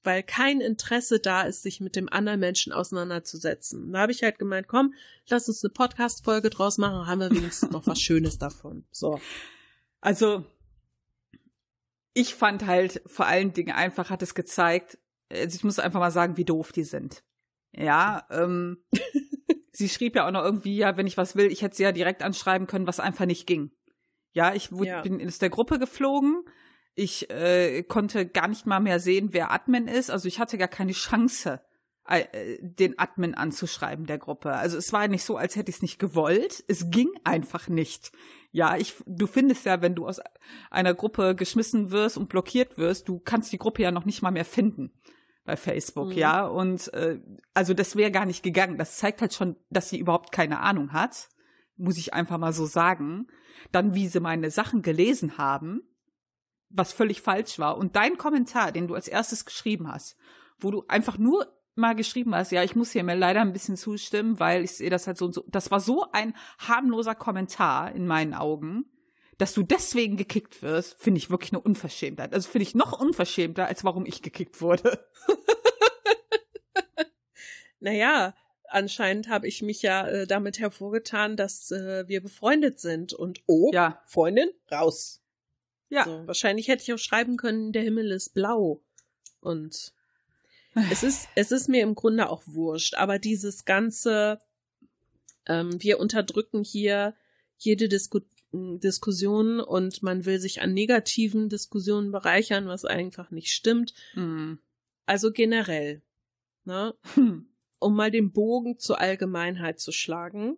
[0.03, 3.91] Weil kein Interesse da ist, sich mit dem anderen Menschen auseinanderzusetzen.
[3.93, 4.93] Da habe ich halt gemeint, komm,
[5.29, 8.85] lass uns eine Podcast-Folge draus machen, haben wir wenigstens noch was Schönes davon.
[8.91, 9.21] So.
[10.01, 10.45] Also,
[12.13, 14.97] ich fand halt vor allen Dingen einfach, hat es gezeigt,
[15.31, 17.23] also ich muss einfach mal sagen, wie doof die sind.
[17.71, 18.83] Ja, ähm,
[19.71, 21.91] sie schrieb ja auch noch irgendwie, ja, wenn ich was will, ich hätte sie ja
[21.91, 23.71] direkt anschreiben können, was einfach nicht ging.
[24.33, 25.01] Ja, ich wurde, Ja.
[25.01, 26.43] bin aus der Gruppe geflogen.
[26.95, 30.09] Ich äh, konnte gar nicht mal mehr sehen, wer Admin ist.
[30.09, 31.59] Also ich hatte gar keine Chance,
[32.07, 34.53] äh, den Admin anzuschreiben der Gruppe.
[34.53, 36.63] Also es war nicht so, als hätte ich es nicht gewollt.
[36.67, 38.11] Es ging einfach nicht.
[38.51, 40.19] Ja, ich, du findest ja, wenn du aus
[40.69, 44.31] einer Gruppe geschmissen wirst und blockiert wirst, du kannst die Gruppe ja noch nicht mal
[44.31, 44.91] mehr finden
[45.45, 46.17] bei Facebook, Mhm.
[46.17, 46.45] ja.
[46.45, 47.19] Und äh,
[47.53, 48.77] also das wäre gar nicht gegangen.
[48.77, 51.29] Das zeigt halt schon, dass sie überhaupt keine Ahnung hat,
[51.75, 53.27] muss ich einfach mal so sagen.
[53.71, 55.81] Dann, wie sie meine Sachen gelesen haben,
[56.73, 57.77] was völlig falsch war.
[57.77, 60.17] Und dein Kommentar, den du als erstes geschrieben hast,
[60.59, 63.77] wo du einfach nur mal geschrieben hast, ja, ich muss hier mir leider ein bisschen
[63.77, 65.45] zustimmen, weil ich sehe das halt so und so.
[65.47, 68.85] Das war so ein harmloser Kommentar in meinen Augen,
[69.37, 72.33] dass du deswegen gekickt wirst, finde ich wirklich eine Unverschämtheit.
[72.33, 75.07] Also finde ich noch unverschämter, als warum ich gekickt wurde.
[77.83, 78.33] Naja,
[78.69, 83.71] anscheinend habe ich mich ja äh, damit hervorgetan, dass äh, wir befreundet sind und oh,
[83.73, 85.21] Ja, Freundin, raus.
[85.93, 86.05] Ja.
[86.05, 88.81] So, wahrscheinlich hätte ich auch schreiben können, der Himmel ist blau.
[89.41, 89.93] Und
[90.91, 94.39] es ist, es ist mir im Grunde auch wurscht, aber dieses ganze,
[95.45, 97.15] ähm, wir unterdrücken hier
[97.57, 98.19] jede Disku
[98.55, 103.95] Diskussion und man will sich an negativen Diskussionen bereichern, was einfach nicht stimmt.
[104.13, 104.59] Mm.
[105.07, 106.03] Also generell,
[106.63, 107.47] ne, Hm.
[107.79, 110.57] um mal den Bogen zur Allgemeinheit zu schlagen,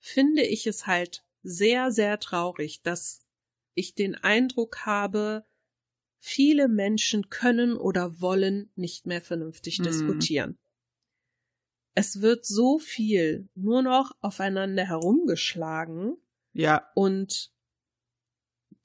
[0.00, 3.22] finde ich es halt sehr, sehr traurig, dass
[3.74, 5.44] ich den Eindruck habe,
[6.18, 9.84] viele Menschen können oder wollen nicht mehr vernünftig Mhm.
[9.84, 10.58] diskutieren.
[11.94, 16.16] Es wird so viel nur noch aufeinander herumgeschlagen
[16.54, 17.52] Ja, und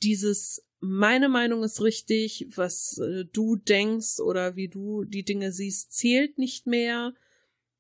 [0.04, 5.92] dieses meine Meinung ist richtig, was äh, du denkst oder wie du die Dinge siehst,
[5.94, 7.14] zählt nicht mehr.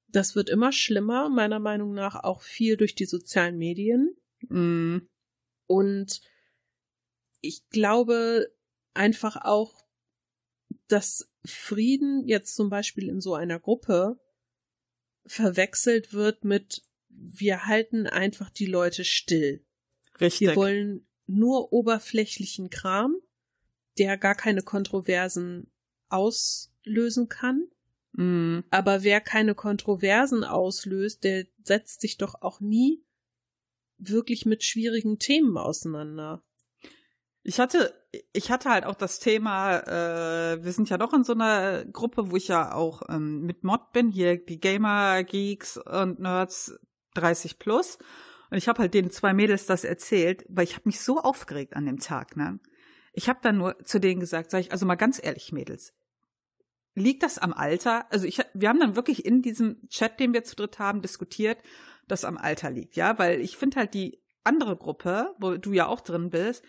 [0.07, 4.15] Das wird immer schlimmer, meiner Meinung nach auch viel durch die sozialen Medien.
[4.49, 4.97] mm.
[5.67, 6.21] Und
[7.41, 8.53] ich glaube
[8.93, 9.85] einfach auch,
[10.87, 14.19] dass Frieden jetzt zum Beispiel in so einer Gruppe
[15.25, 19.65] verwechselt wird mit wir halten einfach die Leute still.
[20.19, 20.49] richtig.
[20.49, 23.17] Wir wollen nur oberflächlichen Kram,
[23.97, 25.71] der gar keine Kontroversen
[26.09, 27.67] auslösen kann.
[28.13, 28.59] Mm.
[28.69, 33.03] Aber wer keine Kontroversen auslöst, der setzt sich doch auch nie
[33.97, 36.43] wirklich mit schwierigen Themen auseinander.
[37.47, 37.93] Ich hatte,
[38.33, 42.29] ich hatte halt auch das Thema, äh, wir sind ja doch in so einer Gruppe,
[42.29, 46.77] wo ich ja auch ähm, mit Mod bin, hier die Gamer, Geeks und Nerds
[47.13, 47.99] 30 plus.
[48.51, 51.77] Und ich habe halt den zwei Mädels das erzählt, weil ich habe mich so aufgeregt
[51.77, 52.59] an dem Tag, ne?
[53.13, 55.93] Ich habe dann nur zu denen gesagt, sag ich, also mal ganz ehrlich, Mädels,
[56.95, 58.11] liegt das am Alter?
[58.11, 61.59] Also ich, wir haben dann wirklich in diesem Chat, den wir zu dritt haben, diskutiert,
[62.09, 65.87] dass am Alter liegt, ja, weil ich finde halt die andere Gruppe, wo du ja
[65.87, 66.65] auch drin bist,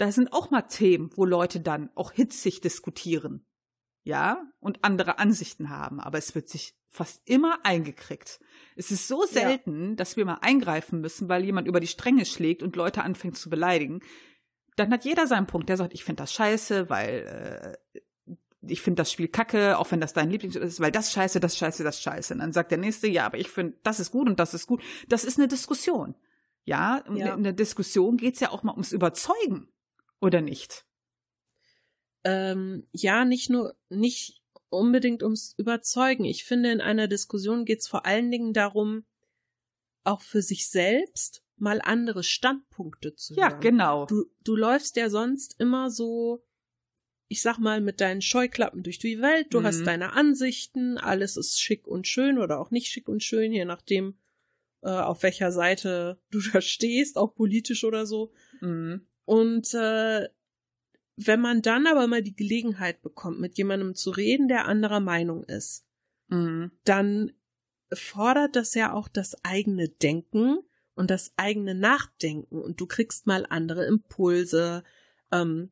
[0.00, 3.44] da sind auch mal Themen, wo Leute dann auch hitzig diskutieren,
[4.02, 8.40] ja, und andere Ansichten haben, aber es wird sich fast immer eingekriegt.
[8.76, 9.28] Es ist so Ja.
[9.28, 13.36] selten, dass wir mal eingreifen müssen, weil jemand über die Stränge schlägt und Leute anfängt
[13.36, 14.00] zu beleidigen.
[14.76, 15.68] Dann hat jeder seinen Punkt.
[15.68, 18.00] Der sagt, ich finde das scheiße, weil äh,
[18.62, 21.56] ich finde das Spiel kacke, auch wenn das dein Lieblings ist, weil das scheiße, das
[21.56, 22.34] scheiße, das scheiße.
[22.34, 24.66] Und dann sagt der nächste, ja, aber ich finde, das ist gut und das ist
[24.66, 24.82] gut.
[25.08, 26.14] Das ist eine Diskussion.
[26.64, 27.34] Ja, Ja.
[27.34, 29.68] in der Diskussion geht's ja auch mal ums Überzeugen,
[30.20, 30.84] oder nicht?
[32.24, 36.24] Ähm, ja, nicht nur, nicht unbedingt ums Überzeugen.
[36.24, 39.04] Ich finde, in einer Diskussion geht es vor allen Dingen darum,
[40.04, 43.60] auch für sich selbst mal andere Standpunkte zu ja, hören.
[43.60, 44.06] genau.
[44.06, 46.42] Du, du läufst ja sonst immer so,
[47.28, 49.48] ich sag mal, mit deinen Scheuklappen durch die Welt.
[49.50, 49.64] Du Mhm.
[49.64, 53.64] hast deine Ansichten, alles ist schick und schön oder auch nicht schick und schön, je
[53.64, 54.18] nachdem,
[54.82, 58.32] äh, auf welcher Seite du da stehst, auch politisch oder so.
[58.60, 59.06] Mhm.
[59.24, 60.28] Und äh,
[61.16, 65.44] wenn man dann aber mal die Gelegenheit bekommt, mit jemandem zu reden, der anderer Meinung
[65.44, 65.86] ist,
[66.28, 66.70] Mhm.
[66.84, 67.32] dann
[67.92, 70.58] fordert das ja auch das eigene Denken
[70.94, 74.84] und das eigene Nachdenken und du kriegst mal andere Impulse,
[75.32, 75.70] ähm,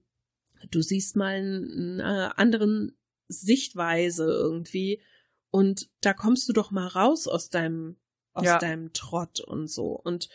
[0.71, 5.01] du siehst mal eine anderen Sichtweise irgendwie
[5.51, 7.97] und da kommst du doch mal raus aus deinem
[8.33, 8.59] aus Ja.
[8.59, 10.29] deinem Trott und so und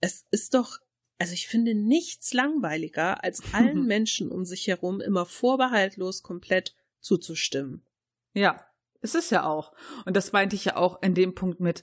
[0.00, 0.80] es ist doch
[1.18, 7.84] also ich finde nichts langweiliger als allen Menschen um sich herum immer vorbehaltlos komplett zuzustimmen.
[8.32, 8.64] Ja,
[9.00, 9.72] es ist ja auch.
[10.06, 11.82] Und das meinte ich ja auch in dem Punkt mit,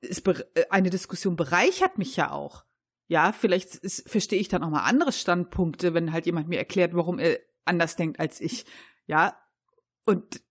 [0.00, 2.64] es äh, eine Diskussion bereichert mich ja auch.
[3.08, 6.94] Ja, vielleicht ist, verstehe ich dann auch mal andere Standpunkte, wenn halt jemand mir erklärt,
[6.94, 8.64] warum er anders denkt als ich.
[9.06, 9.36] Ja,
[10.04, 10.42] und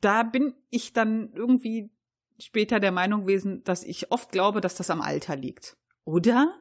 [0.00, 1.90] da bin ich dann irgendwie
[2.38, 5.76] später der Meinung gewesen, dass ich oft glaube, dass das am Alter liegt.
[6.04, 6.58] Oder?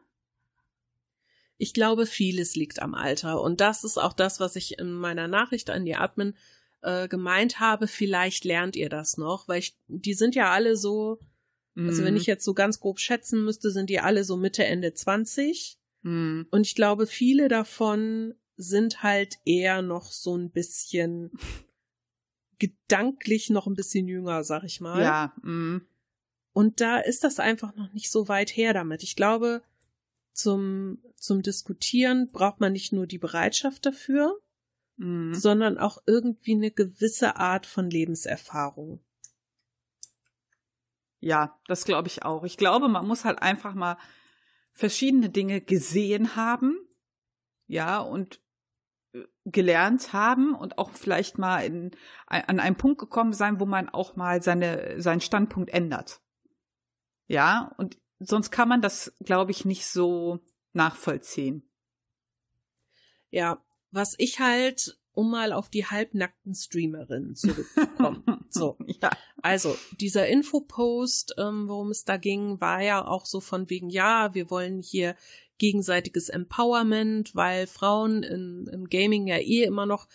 [1.62, 3.42] Ich glaube, vieles liegt am Alter.
[3.42, 6.34] Und das ist auch das, was ich in meiner Nachricht an die Admin
[6.82, 7.88] äh, gemeint habe.
[7.88, 11.20] Vielleicht lernt ihr das noch, weil ich, die sind ja alle so,
[11.76, 12.20] also wenn Mhm.
[12.22, 15.78] ich jetzt so ganz grob schätzen müsste, sind die alle so Mitte, Ende 20.
[16.02, 16.48] Mhm.
[16.50, 21.32] Und ich glaube, viele davon sind halt eher noch so ein bisschen
[22.60, 25.02] gedanklich noch ein bisschen jünger, sag ich mal.
[25.02, 25.86] Ja, mhm.
[26.54, 29.04] Und da ist das einfach noch nicht so weit her damit.
[29.04, 29.62] Ich glaube,
[30.40, 34.40] zum, zum Diskutieren braucht man nicht nur die Bereitschaft dafür,
[35.00, 35.34] Mhm.
[35.34, 39.02] sondern auch irgendwie eine gewisse Art von Lebenserfahrung.
[41.22, 42.44] Ja, das glaube ich auch.
[42.44, 43.98] Ich glaube, man muss halt einfach mal
[44.74, 46.78] verschiedene Dinge gesehen haben,
[47.68, 48.42] ja, und
[49.14, 51.92] äh, gelernt haben und auch vielleicht mal in,
[52.28, 56.22] an einen Punkt gekommen sein, wo man auch mal seine, seinen Standpunkt ändert.
[57.28, 60.40] Ja, und sonst kann man das, glaube ich, nicht so
[60.74, 61.64] nachvollziehen.
[63.30, 68.24] Ja, was ich halt, um mal auf die halbnackten Streamerinnen zurückzukommen.
[68.50, 69.12] so, Ja.
[69.42, 74.34] Also, dieser Infopost, ähm, worum es da ging, war ja auch so von wegen, ja,
[74.34, 75.16] wir wollen hier
[75.58, 80.08] gegenseitiges Empowerment, weil Frauen in, im Gaming ja eh immer noch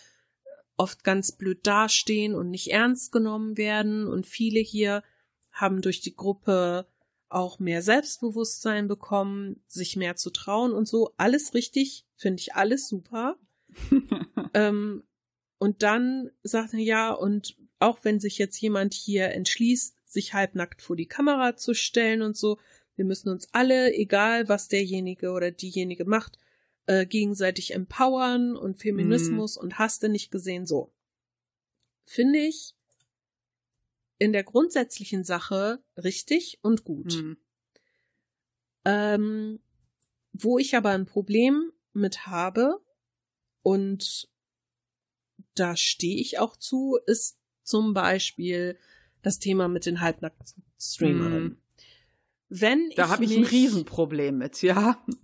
[0.77, 4.07] oft ganz blöd dastehen und nicht ernst genommen werden.
[4.07, 5.03] Und viele hier
[5.53, 6.87] haben durch die Gruppe
[7.35, 11.13] auch mehr Selbstbewusstsein bekommen, sich mehr zu trauen und so.
[11.17, 13.37] Alles richtig, finde ich alles super.
[14.55, 15.03] ähm,
[15.59, 20.81] und dann sagt er ja, und auch wenn sich jetzt jemand hier entschließt, sich halbnackt
[20.83, 22.59] vor die Kamera zu stellen und so,
[22.97, 26.39] wir müssen uns alle, egal was derjenige oder diejenige macht,
[26.87, 30.93] äh, gegenseitig empowern und Feminismus und hast du nicht gesehen, so.
[32.05, 32.75] Finde ich
[34.19, 37.17] in der grundsätzlichen Sache richtig und gut.
[37.17, 37.37] Mhm.
[38.85, 39.61] Ähm,
[40.33, 42.81] wo ich aber ein Problem mit habe,
[43.63, 44.29] und
[45.55, 48.79] da stehe ich auch zu, ist zum Beispiel
[49.23, 51.43] das Thema mit den halbnackten Streamerinnen.
[51.45, 51.59] Mhm.
[52.51, 55.03] Wenn Da habe ich ein Riesenproblem mit, ja.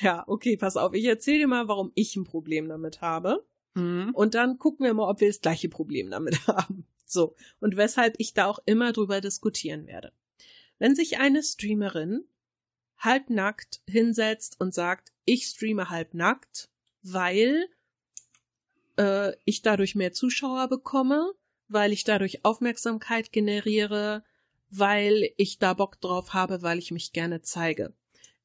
[0.00, 0.92] Ja, okay, pass auf.
[0.92, 3.46] Ich erzähle dir mal, warum ich ein Problem damit habe.
[3.74, 4.10] Mhm.
[4.12, 6.84] Und dann gucken wir mal, ob wir das gleiche Problem damit haben.
[7.08, 7.34] So.
[7.58, 10.12] Und weshalb ich da auch immer drüber diskutieren werde.
[10.78, 12.24] Wenn sich eine Streamerin
[12.98, 16.68] halbnackt hinsetzt und sagt, ich streame halbnackt,
[17.02, 17.68] weil
[18.96, 21.32] äh, ich dadurch mehr Zuschauer bekomme,
[21.68, 24.22] weil ich dadurch Aufmerksamkeit generiere,
[24.70, 27.94] weil ich da Bock drauf habe, weil ich mich gerne zeige,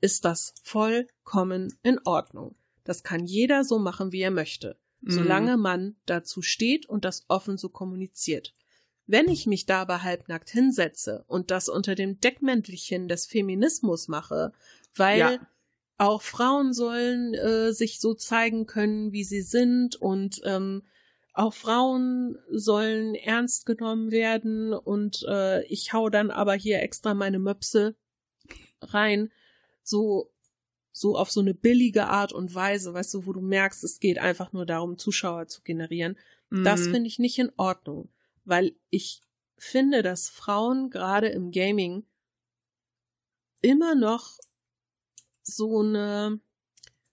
[0.01, 2.55] ist das vollkommen in Ordnung.
[2.83, 7.57] Das kann jeder so machen, wie er möchte solange man dazu steht und das offen
[7.57, 8.53] so kommuniziert.
[9.05, 14.53] Wenn ich mich da aber halbnackt hinsetze und das unter dem Deckmäntelchen des Feminismus mache,
[14.95, 15.47] weil Ja.
[15.97, 20.83] auch Frauen sollen äh, sich so zeigen können, wie sie sind und ähm,
[21.33, 27.39] auch Frauen sollen ernst genommen werden und äh, ich hau dann aber hier extra meine
[27.39, 27.95] Möpse
[28.81, 29.31] rein,
[29.83, 30.32] so
[30.95, 34.19] so auf so eine billige Art und Weise, weißt du, wo du merkst, es geht
[34.19, 36.17] einfach nur darum, Zuschauer zu generieren.
[36.49, 36.91] Das Mhm.
[36.91, 38.09] finde ich nicht in Ordnung,
[38.45, 39.21] weil ich
[39.57, 42.05] finde, dass Frauen gerade im Gaming
[43.61, 44.37] immer noch
[45.41, 46.39] so eine,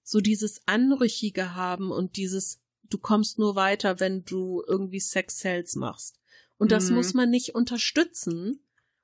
[0.02, 5.74] so dieses Anrüchige haben und dieses, du kommst nur weiter, wenn du irgendwie Sex Sales
[5.76, 6.20] machst.
[6.58, 6.96] Und das Mhm.
[6.96, 8.62] muss man nicht unterstützen.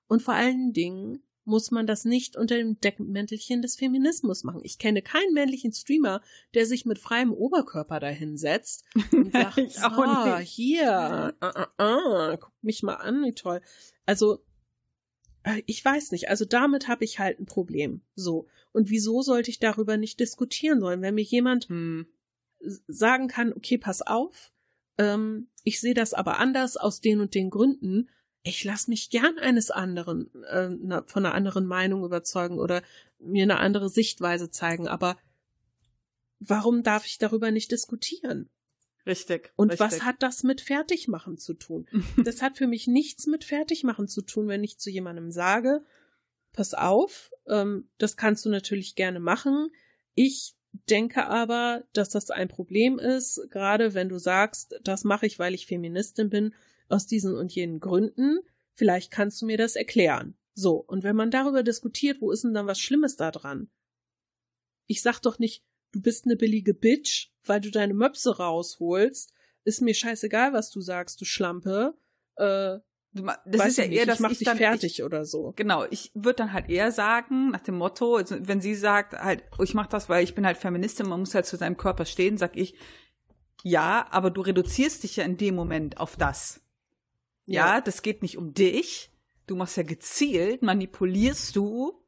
[0.09, 4.61] Und vor allen Dingen muss man das nicht unter dem Deckmäntelchen des Feminismus machen.
[4.65, 6.21] Ich kenne keinen männlichen Streamer,
[6.55, 9.79] der sich mit freiem Oberkörper dahinsetzt und sagt, nicht.
[10.49, 13.61] hier, ah, ah, ah, guck mich mal an, wie toll.
[14.05, 14.45] Also,
[15.45, 18.03] äh, ich weiß nicht, also damit habe ich halt ein Problem.
[18.17, 18.49] So.
[18.73, 21.01] Und wieso sollte ich darüber nicht diskutieren sollen?
[21.01, 22.07] Wenn mir jemand Hm.
[22.89, 24.53] sagen kann, okay, pass auf,
[24.99, 28.09] ähm, ich sehe das aber anders aus den und den Gründen.
[28.47, 32.83] Ich lasse mich gern eines anderen, äh, von einer anderen Meinung überzeugen oder
[33.19, 35.19] mir eine andere Sichtweise zeigen, aber
[36.39, 38.49] warum darf ich darüber nicht diskutieren?
[39.05, 39.53] Richtig.
[39.57, 39.85] Und richtig.
[39.85, 41.89] was hat das mit Fertigmachen zu tun?
[42.25, 45.85] Das hat für mich nichts mit Fertigmachen zu tun, wenn ich zu jemandem sage,
[46.53, 49.71] pass auf, ähm, das kannst du natürlich gerne machen.
[50.15, 50.55] Ich
[50.89, 55.55] denke aber, dass das ein Problem ist, gerade wenn du sagst, das mache ich, weil
[55.55, 56.55] ich Feministin bin,
[56.89, 58.41] aus diesen und jenen Gründen.
[58.75, 60.37] Vielleicht kannst du mir das erklären.
[60.55, 63.71] So, und wenn man darüber diskutiert, wo ist denn dann was Schlimmes da dran?
[64.87, 69.33] Ich sag doch nicht, du bist eine billige Bitch, weil du deine Möpse rausholst.
[69.65, 71.99] Ist mir scheißegal, was du sagst, du Schlampe.
[72.37, 72.79] Äh,
[73.13, 75.53] das ist ja ich nicht, eher, dass ich mach ich dich dann, fertig oder so.
[75.57, 79.43] Genau, ich würde dann halt eher sagen, nach dem Motto, also wenn sie sagt, halt,
[79.59, 82.05] oh, ich mache das, weil ich bin halt Feministin, man muss halt zu seinem Körper
[82.05, 82.75] stehen, sag ich,
[83.63, 86.61] ja, aber du reduzierst dich ja in dem Moment auf das.
[87.47, 89.11] Ja, das geht nicht um dich.
[89.47, 92.03] Du machst ja gezielt, manipulierst du,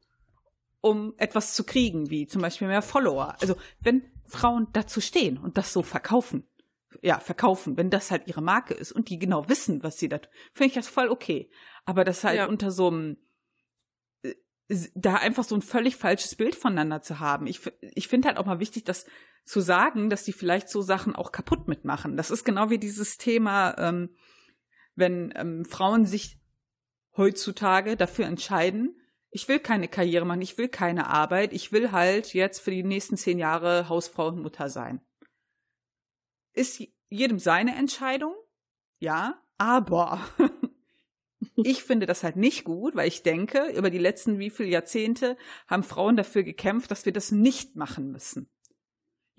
[0.81, 3.35] um etwas zu kriegen, wie zum Beispiel mehr Follower.
[3.41, 6.45] Also wenn Frauen dazu stehen und das so verkaufen,
[7.01, 10.17] ja, verkaufen, wenn das halt ihre Marke ist und die genau wissen, was sie da
[10.19, 11.49] tun, finde ich das voll okay.
[11.85, 12.47] Aber das halt Ja.
[12.47, 13.17] unter so einem
[14.23, 14.33] äh,
[14.95, 17.47] da einfach so ein völlig falsches Bild voneinander zu haben.
[17.47, 19.05] Ich, ich finde halt auch mal wichtig, das
[19.45, 22.17] zu sagen, dass die vielleicht so Sachen auch kaputt mitmachen.
[22.17, 24.09] Das ist genau wie dieses Thema, ähm,
[24.99, 26.39] wenn ähm, Frauen sich
[27.17, 28.95] heutzutage dafür entscheiden,
[29.31, 32.83] ich will keine Karriere machen, ich will keine Arbeit, ich will halt jetzt für die
[32.83, 35.01] nächsten zehn Jahre Hausfrau und Mutter sein.
[36.53, 38.35] Ist jedem seine Entscheidung,
[38.99, 40.19] ja, aber
[41.55, 45.37] ich finde das halt nicht gut, weil ich denke, über die letzten wie viele Jahrzehnte
[45.67, 48.49] haben Frauen dafür gekämpft, dass wir das nicht machen müssen.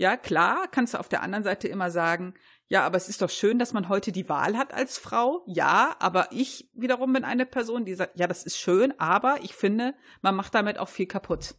[0.01, 2.33] Ja, klar, kannst du auf der anderen Seite immer sagen,
[2.69, 5.45] ja, aber es ist doch schön, dass man heute die Wahl hat als Frau.
[5.47, 9.55] Ja, aber ich wiederum bin eine Person, die sagt, ja, das ist schön, aber ich
[9.55, 11.55] finde, man macht damit auch viel kaputt.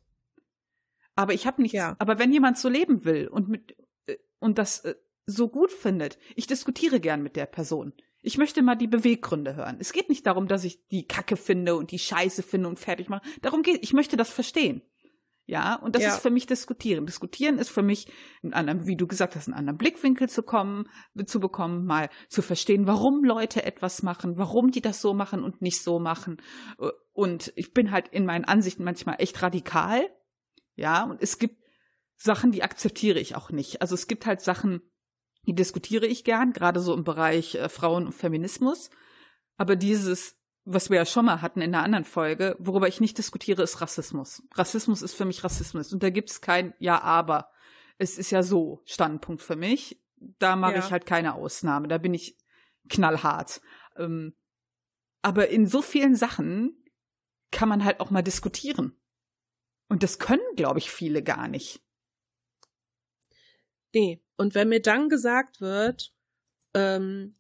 [1.14, 1.96] Aber ich habe nichts, Ja.
[2.00, 3.78] aber wenn jemand so leben will und mit
[4.08, 4.96] äh, und das äh,
[5.28, 7.94] so gut findet, ich diskutiere gern mit der Person.
[8.24, 9.78] Ich möchte mal die Beweggründe hören.
[9.80, 13.08] Es geht nicht darum, dass ich die Kacke finde und die Scheiße finde und fertig
[13.08, 13.22] mache.
[13.44, 14.82] Darum geht, ich möchte das verstehen.
[15.52, 16.14] Ja, und das Ja.
[16.14, 17.06] ist für mich diskutieren.
[17.06, 18.10] Diskutieren ist für mich,
[18.42, 20.88] einen anderen, wie du gesagt hast, einen anderen Blickwinkel zu kommen,
[21.26, 25.62] zu bekommen, mal zu verstehen, warum Leute etwas machen, warum die das so machen und
[25.62, 26.42] nicht so machen.
[27.12, 30.08] Und ich bin halt in meinen Ansichten manchmal echt radikal.
[30.76, 31.62] Ja, und es gibt
[32.16, 33.82] Sachen, die akzeptiere ich auch nicht.
[33.82, 34.80] Also es gibt halt Sachen,
[35.48, 38.90] die diskutiere ich gern, gerade so im Bereich äh, Frauen und Feminismus.
[39.58, 43.18] Aber dieses, was wir ja schon mal hatten in einer anderen Folge, worüber ich nicht
[43.18, 44.44] diskutiere, ist Rassismus.
[44.54, 45.92] Rassismus ist für mich Rassismus.
[45.92, 47.50] Und da gibt es kein Ja, aber.
[47.98, 50.02] Es ist ja so Standpunkt für mich.
[50.16, 50.80] Da mache Ja.
[50.80, 51.88] ich halt keine Ausnahme.
[51.88, 52.36] Da bin ich
[52.90, 53.62] knallhart.
[53.96, 54.36] Ähm,
[55.22, 56.84] aber in so vielen Sachen
[57.52, 59.00] kann man halt auch mal diskutieren.
[59.88, 61.82] Und das können, glaube ich, viele gar nicht.
[63.94, 64.24] Nee.
[64.38, 66.14] Und wenn mir dann gesagt wird,
[66.74, 67.36] ähm,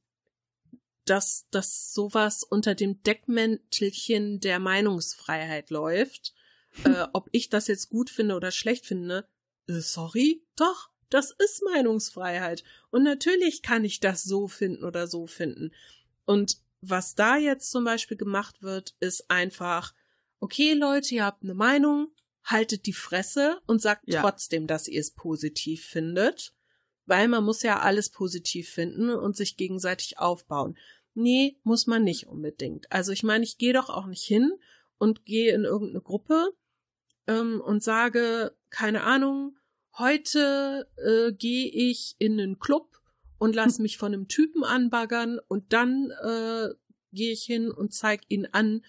[1.05, 6.33] dass, dass sowas unter dem Deckmäntelchen der Meinungsfreiheit läuft,
[6.85, 9.27] äh, ob ich das jetzt gut finde oder schlecht finde,
[9.67, 12.63] äh, sorry, doch, das ist Meinungsfreiheit.
[12.89, 15.71] Und natürlich kann ich das so finden oder so finden.
[16.25, 19.93] Und was da jetzt zum Beispiel gemacht wird, ist einfach,
[20.39, 22.11] okay, Leute, ihr habt eine Meinung,
[22.43, 24.21] haltet die Fresse und sagt Ja.
[24.21, 26.53] trotzdem, dass ihr es positiv findet.
[27.11, 30.77] Weil man muss ja alles positiv finden und sich gegenseitig aufbauen.
[31.13, 32.89] Nee, muss man nicht unbedingt.
[32.89, 34.53] Also ich meine, ich gehe doch auch nicht hin
[34.97, 36.53] und gehe in irgendeine Gruppe
[37.27, 39.57] ähm, und sage, keine Ahnung,
[39.97, 43.01] heute äh, gehe ich in einen Club
[43.37, 46.69] und lass mich von einem Typen anbaggern und dann äh,
[47.11, 48.85] gehe ich hin und zeig ihn an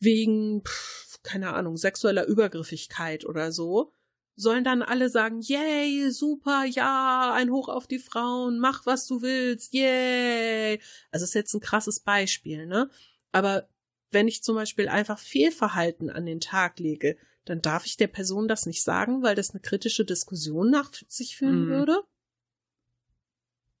[0.00, 3.94] wegen, pff, keine Ahnung, sexueller Übergriffigkeit oder so.
[4.34, 9.20] Sollen dann alle sagen, yay, super, ja, ein Hoch auf die Frauen, mach was du
[9.22, 10.80] willst, yay.
[11.10, 12.90] Also ist jetzt ein krasses Beispiel, ne?
[13.30, 13.68] Aber
[14.10, 18.48] wenn ich zum Beispiel einfach Fehlverhalten an den Tag lege, dann darf ich der Person
[18.48, 21.68] das nicht sagen, weil das eine kritische Diskussion nach sich führen Mhm.
[21.68, 22.02] würde.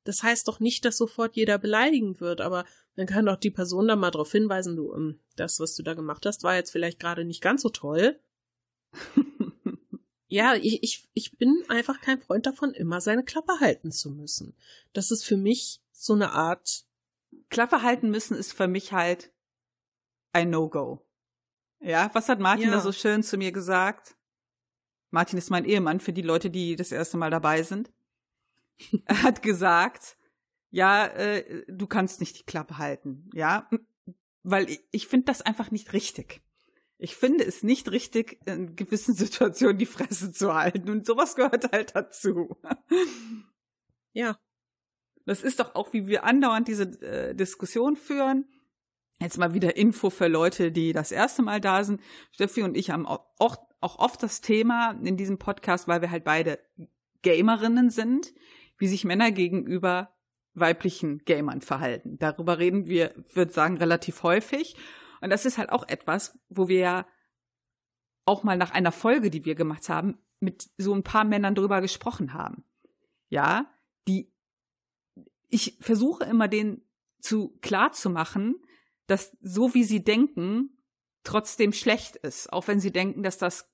[0.04, 2.64] Das heißt doch nicht, dass sofort jeder beleidigend wird, aber
[2.96, 5.94] dann kann doch die Person da mal darauf hinweisen, du, ähm, das, was du da
[5.94, 8.18] gemacht hast, war jetzt vielleicht gerade nicht ganz so toll.
[10.32, 14.56] ja, ich, ich, ich bin einfach kein Freund davon, immer seine Klappe halten zu müssen.
[14.94, 16.86] Das ist für mich so eine Art.
[17.50, 19.30] Klappe halten müssen ist für mich halt
[20.32, 21.06] ein No-Go.
[21.80, 22.70] Ja, was hat Martin ja.
[22.70, 24.16] da so schön zu mir gesagt?
[25.10, 27.92] Martin ist mein Ehemann für die Leute, die das erste Mal dabei sind.
[29.04, 30.16] er hat gesagt,
[30.70, 33.68] ja, äh, du kannst nicht die Klappe halten, ja,
[34.44, 36.40] weil ich, ich finde das einfach nicht richtig.
[36.98, 41.72] Ich finde es nicht richtig, in gewissen Situationen die Fresse zu halten und sowas gehört
[41.72, 42.56] halt dazu.
[44.14, 44.38] Ja.
[45.24, 48.44] Das ist doch auch, wie wir andauernd diese äh, Diskussion führen.
[49.22, 52.02] Jetzt mal wieder Info für Leute, die das erste Mal da sind.
[52.32, 56.24] Steffi und ich haben auch, auch oft das Thema in diesem Podcast, weil wir halt
[56.24, 56.58] beide
[57.22, 58.34] Gamerinnen sind,
[58.78, 60.12] wie sich Männer gegenüber
[60.54, 62.18] weiblichen Gamern verhalten.
[62.18, 64.76] Darüber reden wir, würde sagen, relativ häufig.
[65.22, 67.06] Und das ist halt auch etwas, wo wir ja
[68.24, 71.80] auch mal nach einer Folge, die wir gemacht haben, mit so ein paar Männern drüber
[71.80, 72.64] gesprochen haben.
[73.28, 73.72] Ja,
[74.08, 74.32] die,
[75.48, 76.82] ich versuche immer denen
[77.20, 78.56] zu klar zu machen,
[79.06, 80.82] dass so wie sie denken,
[81.22, 83.72] trotzdem schlecht ist, auch wenn sie denken, dass das,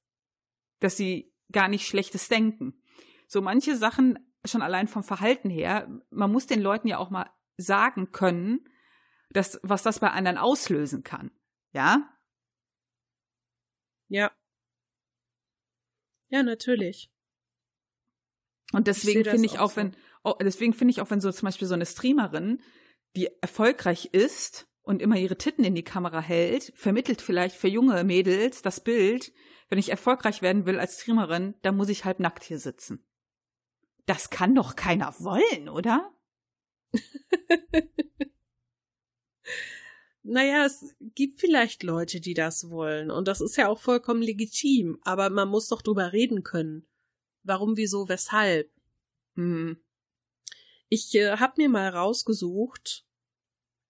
[0.81, 2.83] dass sie gar nicht Schlechtes denken.
[3.27, 7.31] So manche Sachen schon allein vom Verhalten her, man muss den Leuten ja auch mal
[7.57, 8.69] sagen können,
[9.31, 11.31] dass, was das bei anderen auslösen kann.
[11.73, 12.09] Ja?
[14.09, 14.33] Ja.
[16.31, 17.11] Ja, natürlich.
[18.73, 19.77] Und deswegen finde ich auch, so.
[19.77, 22.61] wenn, oh, deswegen finde ich auch, wenn so zum Beispiel so eine Streamerin,
[23.17, 28.05] die erfolgreich ist und immer ihre Titten in die Kamera hält, vermittelt vielleicht für junge
[28.05, 29.33] Mädels das Bild,
[29.69, 33.07] wenn ich erfolgreich werden will als Streamerin, dann muss ich halb nackt hier sitzen.
[34.07, 36.15] Das kann doch keiner wollen, oder?
[40.29, 43.11] naja, es gibt vielleicht Leute, die das wollen.
[43.11, 44.99] Und das ist ja auch vollkommen legitim.
[45.03, 46.87] Aber man muss doch drüber reden können.
[47.43, 48.71] Warum, wieso, weshalb?
[49.35, 49.79] Hm.
[50.89, 53.07] Ich äh, habe mir mal rausgesucht,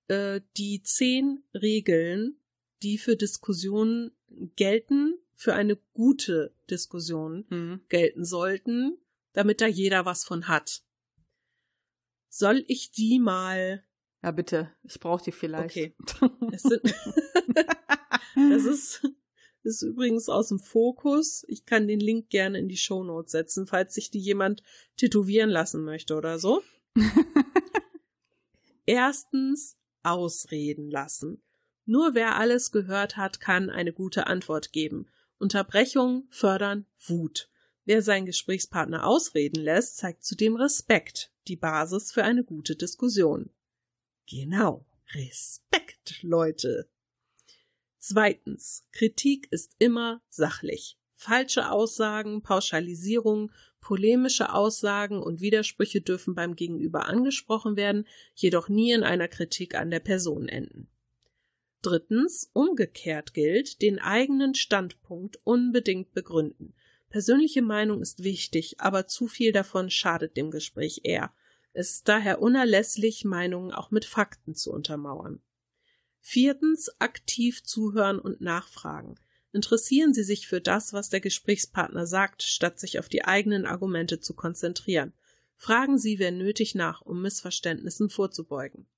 [0.08, 2.40] äh, die zehn Regeln,
[2.82, 4.12] die für Diskussionen
[4.56, 7.80] gelten, für eine gute Diskussion hm.
[7.88, 8.98] gelten sollten
[9.38, 10.82] damit da jeder was von hat.
[12.28, 13.84] Soll ich die mal.
[14.22, 14.70] Ja, bitte.
[14.82, 15.76] Ich brauche die vielleicht.
[15.76, 15.94] Okay.
[16.50, 16.82] Das, sind,
[18.34, 19.08] das ist,
[19.62, 21.44] ist übrigens aus dem Fokus.
[21.48, 24.62] Ich kann den Link gerne in die Show Notes setzen, falls sich die jemand
[24.96, 26.62] tätowieren lassen möchte oder so.
[28.86, 31.42] Erstens ausreden lassen.
[31.84, 35.06] Nur wer alles gehört hat, kann eine gute Antwort geben.
[35.38, 37.48] Unterbrechung fördern Wut.
[37.84, 43.50] Wer seinen Gesprächspartner ausreden lässt, zeigt zudem Respekt, die Basis für eine gute Diskussion.
[44.30, 46.88] Genau, Respekt, Leute.
[47.98, 50.98] Zweitens, Kritik ist immer sachlich.
[51.14, 59.02] Falsche Aussagen, Pauschalisierungen, polemische Aussagen und Widersprüche dürfen beim Gegenüber angesprochen werden, jedoch nie in
[59.02, 60.88] einer Kritik an der Person enden.
[61.80, 66.74] Drittens, umgekehrt gilt, den eigenen Standpunkt unbedingt begründen.
[67.08, 71.32] Persönliche Meinung ist wichtig, aber zu viel davon schadet dem Gespräch eher.
[71.78, 75.40] Es ist daher unerlässlich, Meinungen auch mit Fakten zu untermauern.
[76.18, 79.14] Viertens, aktiv zuhören und nachfragen.
[79.52, 84.18] Interessieren Sie sich für das, was der Gesprächspartner sagt, statt sich auf die eigenen Argumente
[84.18, 85.12] zu konzentrieren.
[85.54, 88.88] Fragen Sie, wenn nötig, nach, um Missverständnissen vorzubeugen.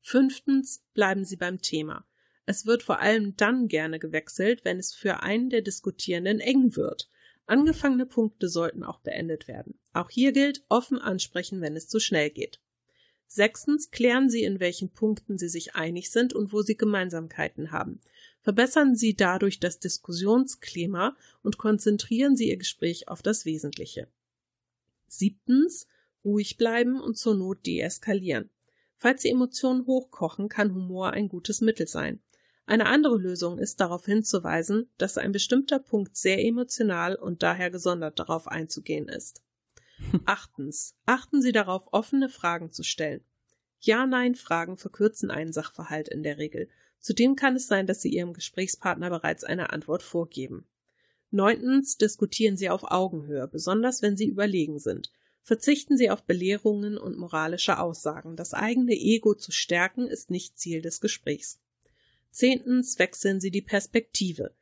[0.00, 2.06] Fünftens, bleiben Sie beim Thema.
[2.46, 7.10] Es wird vor allem dann gerne gewechselt, wenn es für einen der Diskutierenden eng wird.
[7.52, 9.74] Angefangene Punkte sollten auch beendet werden.
[9.92, 12.62] Auch hier gilt offen ansprechen, wenn es zu schnell geht.
[13.26, 18.00] Sechstens klären Sie, in welchen Punkten Sie sich einig sind und wo Sie Gemeinsamkeiten haben.
[18.40, 24.08] Verbessern Sie dadurch das Diskussionsklima und konzentrieren Sie Ihr Gespräch auf das Wesentliche.
[25.06, 25.86] Siebtens
[26.24, 28.48] ruhig bleiben und zur Not deeskalieren.
[28.96, 32.22] Falls die Emotionen hochkochen, kann Humor ein gutes Mittel sein.
[32.64, 38.18] Eine andere Lösung ist darauf hinzuweisen, dass ein bestimmter Punkt sehr emotional und daher gesondert
[38.18, 39.42] darauf einzugehen ist.
[40.24, 40.94] Achtens.
[41.06, 43.24] Achten Sie darauf, offene Fragen zu stellen.
[43.80, 46.68] Ja-Nein-Fragen verkürzen einen Sachverhalt in der Regel.
[47.00, 50.66] Zudem kann es sein, dass Sie Ihrem Gesprächspartner bereits eine Antwort vorgeben.
[51.30, 51.96] Neuntens.
[51.96, 55.10] Diskutieren Sie auf Augenhöhe, besonders wenn Sie überlegen sind.
[55.42, 58.36] Verzichten Sie auf Belehrungen und moralische Aussagen.
[58.36, 61.58] Das eigene Ego zu stärken ist nicht Ziel des Gesprächs.
[62.32, 64.52] Zehntens wechseln Sie die Perspektive.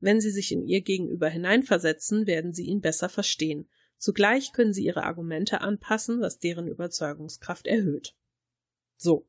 [0.00, 3.68] Wenn Sie sich in Ihr Gegenüber hineinversetzen, werden Sie ihn besser verstehen.
[3.98, 8.14] Zugleich können sie ihre Argumente anpassen, was deren Überzeugungskraft erhöht.
[8.96, 9.26] So.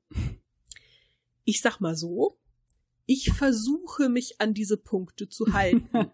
[1.43, 2.37] Ich sag mal so,
[3.07, 5.89] ich versuche mich an diese Punkte zu halten.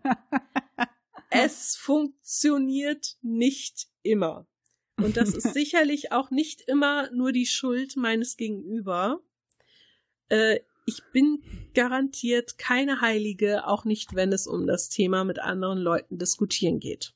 [1.30, 4.48] es funktioniert nicht immer.
[4.96, 9.22] Und das ist sicherlich auch nicht immer nur die Schuld meines Gegenüber.
[10.30, 15.80] Äh, ich bin garantiert keine Heilige, auch nicht, wenn es um das Thema mit anderen
[15.80, 17.14] Leuten diskutieren geht.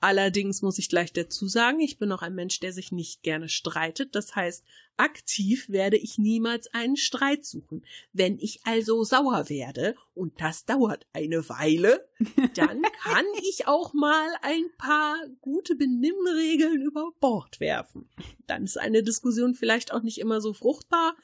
[0.00, 3.48] Allerdings muss ich gleich dazu sagen, ich bin auch ein Mensch, der sich nicht gerne
[3.48, 4.14] streitet.
[4.14, 4.62] Das heißt,
[4.98, 7.84] aktiv werde ich niemals einen Streit suchen.
[8.12, 12.06] Wenn ich also sauer werde, und das dauert eine Weile,
[12.54, 18.08] dann kann ich auch mal ein paar gute Benimmregeln über Bord werfen.
[18.46, 21.16] Dann ist eine Diskussion vielleicht auch nicht immer so fruchtbar,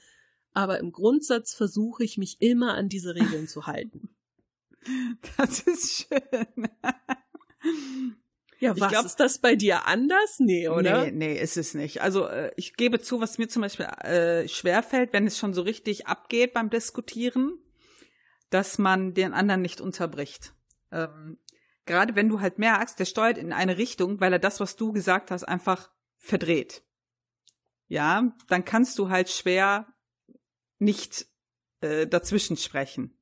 [0.55, 4.09] aber im Grundsatz versuche ich mich immer an diese Regeln zu halten.
[5.37, 6.69] Das ist schön.
[8.59, 10.39] Ja, was glaub, ist das bei dir anders?
[10.39, 11.05] Nee, oder?
[11.05, 12.01] Nee, nee, ist es nicht.
[12.01, 15.63] Also äh, ich gebe zu, was mir zum Beispiel äh, schwerfällt, wenn es schon so
[15.63, 17.59] richtig abgeht beim Diskutieren,
[18.51, 20.55] dass man den anderen nicht unterbricht.
[20.91, 21.39] Ähm,
[21.87, 24.93] Gerade wenn du halt merkst, der steuert in eine Richtung, weil er das, was du
[24.93, 26.83] gesagt hast, einfach verdreht.
[27.89, 29.92] Ja, dann kannst du halt schwer
[30.83, 31.27] nicht
[31.81, 33.17] äh, dazwischen sprechen.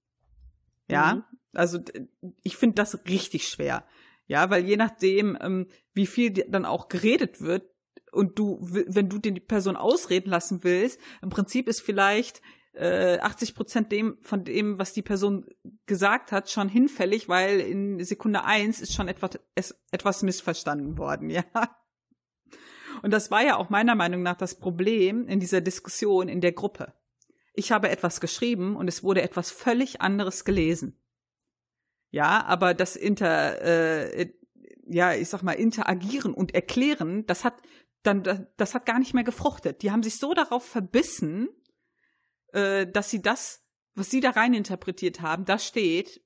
[0.88, 1.24] Ja, mhm.
[1.52, 1.78] also
[2.42, 3.86] ich finde das richtig schwer.
[4.26, 7.68] Ja, weil je nachdem, ähm, wie viel dann auch geredet wird
[8.12, 12.40] und du, wenn du die Person ausreden lassen willst, im Prinzip ist vielleicht
[12.72, 15.46] äh, 80 Prozent dem, von dem, was die Person
[15.86, 21.30] gesagt hat, schon hinfällig, weil in Sekunde eins ist schon etwas, es, etwas missverstanden worden,
[21.30, 21.44] ja.
[23.02, 26.52] Und das war ja auch meiner Meinung nach das Problem in dieser Diskussion in der
[26.52, 26.92] Gruppe.
[27.52, 30.96] Ich habe etwas geschrieben und es wurde etwas völlig anderes gelesen.
[32.10, 34.32] Ja, aber das Inter, äh,
[34.86, 37.62] ja, ich sag mal, interagieren und erklären, das hat
[38.02, 39.82] dann, das, hat gar nicht mehr gefruchtet.
[39.82, 41.48] Die haben sich so darauf verbissen,
[42.52, 46.22] äh, dass sie das, was sie da rein interpretiert haben, da steht,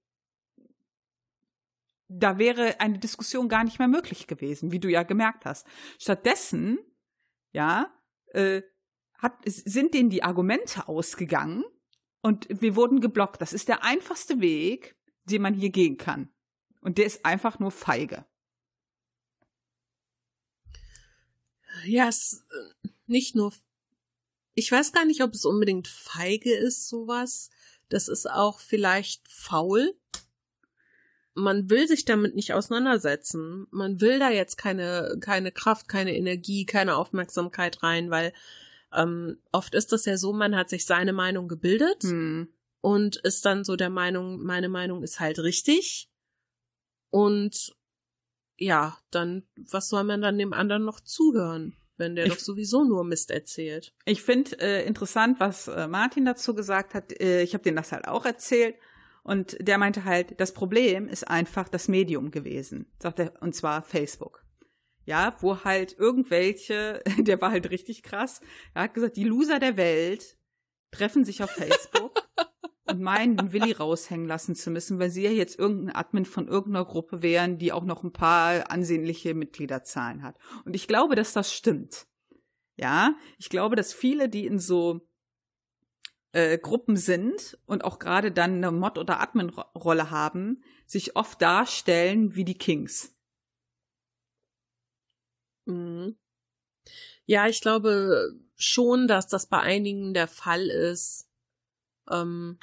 [2.09, 5.67] da wäre eine Diskussion gar nicht mehr möglich gewesen, wie du ja gemerkt hast.
[5.99, 6.79] Stattdessen,
[7.53, 7.93] ja,
[8.33, 8.63] äh,
[9.25, 11.65] hat, sind denen die Argumente ausgegangen
[12.21, 13.41] und wir wurden geblockt.
[13.41, 16.29] Das ist der einfachste Weg, den man hier gehen kann.
[16.81, 18.27] Und der ist einfach nur feige.
[21.87, 23.53] Ja, es äh, nicht nur.
[24.55, 27.51] Ich weiß gar nicht, ob es unbedingt feige ist, sowas.
[27.89, 29.97] Das ist auch vielleicht faul.
[31.35, 33.67] Man will sich damit nicht auseinandersetzen.
[33.71, 38.33] Man will da jetzt keine, keine Kraft, keine Energie, keine Aufmerksamkeit rein, weil
[38.95, 42.49] ähm, oft ist das ja so, man hat sich seine Meinung gebildet hm
[42.85, 46.11] und ist dann so der Meinung, meine Meinung ist halt richtig.
[47.09, 47.75] Und
[48.59, 52.85] ja, dann, was soll man dann dem anderen noch zuhören, wenn der ich, doch sowieso
[52.85, 53.95] nur Mist erzählt?
[54.05, 57.19] Ich finde äh, interessant, was äh, Martin dazu gesagt hat.
[57.19, 58.77] Äh, ich habe denen das halt auch erzählt.
[59.23, 63.81] Und der meinte halt, das Problem ist einfach das Medium gewesen, sagt er, und zwar
[63.81, 64.44] Facebook.
[65.07, 68.41] Ja, wo halt irgendwelche, der war halt richtig krass,
[68.75, 70.39] er hat gesagt, die Loser der Welt
[70.91, 72.23] treffen sich auf Facebook
[72.87, 76.49] und meinen, den Willi raushängen lassen zu müssen, weil sie ja jetzt irgendein Admin von
[76.49, 80.39] irgendeiner Gruppe wären, die auch noch ein paar ansehnliche Mitgliederzahlen hat.
[80.65, 82.07] Und ich glaube, dass das stimmt.
[82.77, 85.07] Ja, ich glaube, dass viele, die in so
[86.33, 92.35] äh, Gruppen sind und auch gerade dann eine Mod- oder Admin-Rolle haben, sich oft darstellen
[92.35, 93.14] wie die Kings.
[95.67, 96.17] Mhm.
[97.27, 101.29] Ja, ich glaube schon, dass das bei einigen der Fall ist.
[102.11, 102.59] Ähm,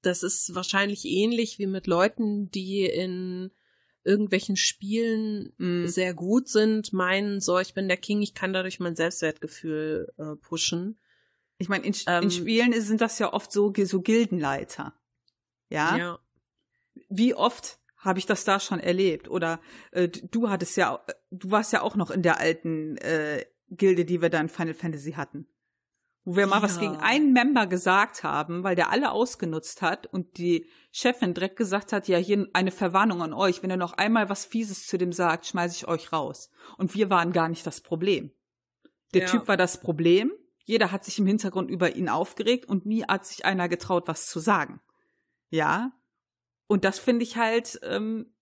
[0.00, 3.50] das ist wahrscheinlich ähnlich wie mit Leuten, die in
[4.04, 5.86] irgendwelchen Spielen mm.
[5.86, 10.36] sehr gut sind, meinen, so, ich bin der King, ich kann dadurch mein Selbstwertgefühl äh,
[10.36, 10.98] pushen.
[11.58, 14.94] Ich meine, in, ähm, in, Spielen sind das ja oft so, so Gildenleiter.
[15.68, 15.96] Ja?
[15.96, 16.18] ja.
[17.08, 19.28] Wie oft habe ich das da schon erlebt?
[19.28, 21.00] Oder äh, du hattest ja,
[21.30, 24.74] du warst ja auch noch in der alten äh, Gilde, die wir da in Final
[24.74, 25.46] Fantasy hatten
[26.24, 26.62] wo wir mal ja.
[26.62, 31.56] was gegen einen Member gesagt haben, weil der alle ausgenutzt hat und die Chefin direkt
[31.56, 34.98] gesagt hat, ja, hier eine Verwarnung an euch, wenn ihr noch einmal was Fieses zu
[34.98, 36.50] dem sagt, schmeiße ich euch raus.
[36.78, 38.30] Und wir waren gar nicht das Problem.
[39.14, 39.28] Der ja.
[39.28, 40.32] Typ war das Problem,
[40.64, 44.26] jeder hat sich im Hintergrund über ihn aufgeregt und nie hat sich einer getraut, was
[44.26, 44.80] zu sagen.
[45.48, 45.92] Ja,
[46.66, 48.34] und das finde ich halt ähm,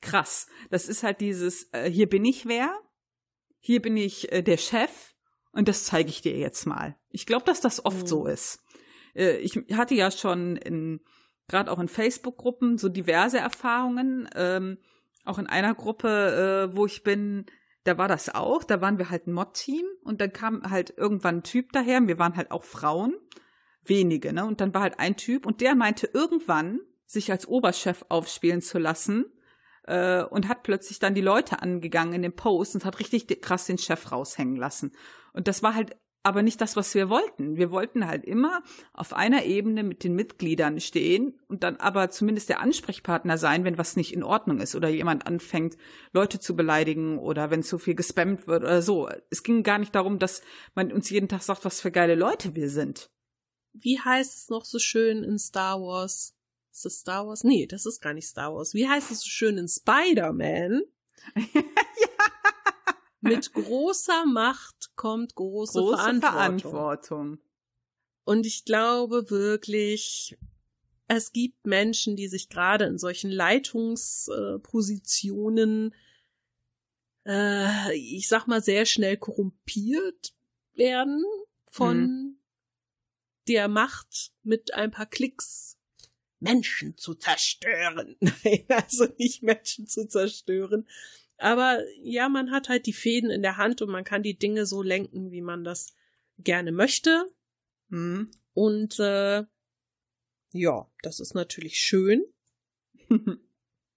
[0.00, 0.46] krass.
[0.70, 2.74] Das ist halt dieses, äh, hier bin ich wer,
[3.58, 5.14] hier bin ich äh, der Chef
[5.52, 6.96] und das zeige ich dir jetzt mal.
[7.10, 8.06] Ich glaube, dass das oft mhm.
[8.06, 8.64] so ist.
[9.14, 11.00] Äh, ich hatte ja schon in,
[11.48, 14.78] gerade auch in Facebook-Gruppen so diverse Erfahrungen, ähm,
[15.24, 17.44] Auch in einer Gruppe, äh, wo ich bin,
[17.84, 18.64] da war das auch.
[18.64, 22.06] Da waren wir halt ein Mod-Team und dann kam halt irgendwann ein Typ daher.
[22.06, 23.14] Wir waren halt auch Frauen,
[23.84, 24.44] wenige, ne?
[24.46, 26.80] Und dann war halt ein Typ und der meinte irgendwann,
[27.10, 29.24] sich als Oberchef aufspielen zu lassen
[29.84, 33.66] äh, und hat plötzlich dann die Leute angegangen in dem Post und hat richtig krass
[33.66, 34.92] den Chef raushängen lassen.
[35.32, 37.56] Und das war halt aber nicht das, was wir wollten.
[37.56, 42.48] Wir wollten halt immer auf einer Ebene mit den Mitgliedern stehen und dann aber zumindest
[42.48, 45.76] der Ansprechpartner sein, wenn was nicht in Ordnung ist oder jemand anfängt,
[46.12, 49.08] Leute zu beleidigen oder wenn zu viel gespammt wird oder so.
[49.30, 50.42] Es ging gar nicht darum, dass
[50.74, 53.10] man uns jeden Tag sagt, was für geile Leute wir sind.
[53.72, 56.36] Wie heißt es noch so schön in Star Wars?
[56.72, 57.42] Ist das Star Wars?
[57.44, 58.74] Nee, das ist gar nicht Star Wars.
[58.74, 60.82] Wie heißt es so schön in Spider-Man?
[61.54, 61.62] ja.
[63.20, 66.70] Mit großer Macht kommt große, große Verantwortung.
[66.70, 67.38] Verantwortung.
[68.24, 70.38] Und ich glaube wirklich,
[71.08, 75.92] es gibt Menschen, die sich gerade in solchen Leitungspositionen,
[77.26, 80.32] äh, ich sag mal, sehr schnell korrumpiert
[80.74, 81.24] werden
[81.70, 82.38] von hm.
[83.48, 85.79] der Macht mit ein paar Klicks
[86.40, 88.16] Menschen zu zerstören.
[88.20, 90.88] Nein, also nicht Menschen zu zerstören.
[91.36, 94.66] Aber ja, man hat halt die Fäden in der Hand und man kann die Dinge
[94.66, 95.94] so lenken, wie man das
[96.38, 97.24] gerne möchte.
[97.88, 98.30] Mhm.
[98.52, 99.44] Und äh,
[100.52, 102.24] ja, das ist natürlich schön.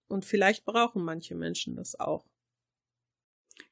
[0.08, 2.26] und vielleicht brauchen manche Menschen das auch.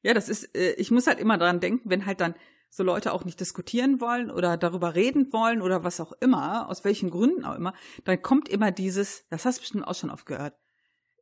[0.02, 2.34] Ja, das ist, äh, ich muss halt immer dran denken, wenn halt dann
[2.74, 6.84] so Leute auch nicht diskutieren wollen oder darüber reden wollen oder was auch immer, aus
[6.84, 10.24] welchen Gründen auch immer, dann kommt immer dieses, das hast du bestimmt auch schon oft
[10.24, 10.54] gehört,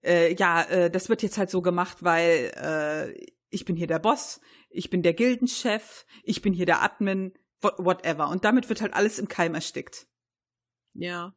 [0.04, 3.98] äh, ja, äh, das wird jetzt halt so gemacht, weil äh, ich bin hier der
[3.98, 8.28] Boss, ich bin der Gildenchef, ich bin hier der Admin, whatever.
[8.28, 10.06] Und damit wird halt alles im Keim erstickt.
[10.94, 11.34] Ja.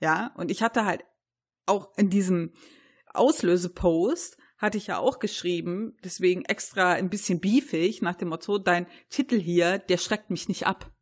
[0.00, 1.04] Ja, und ich hatte halt
[1.66, 2.52] auch in diesem
[3.12, 8.86] Auslösepost hatte ich ja auch geschrieben, deswegen extra ein bisschen beefig nach dem Motto, dein
[9.08, 10.92] Titel hier, der schreckt mich nicht ab.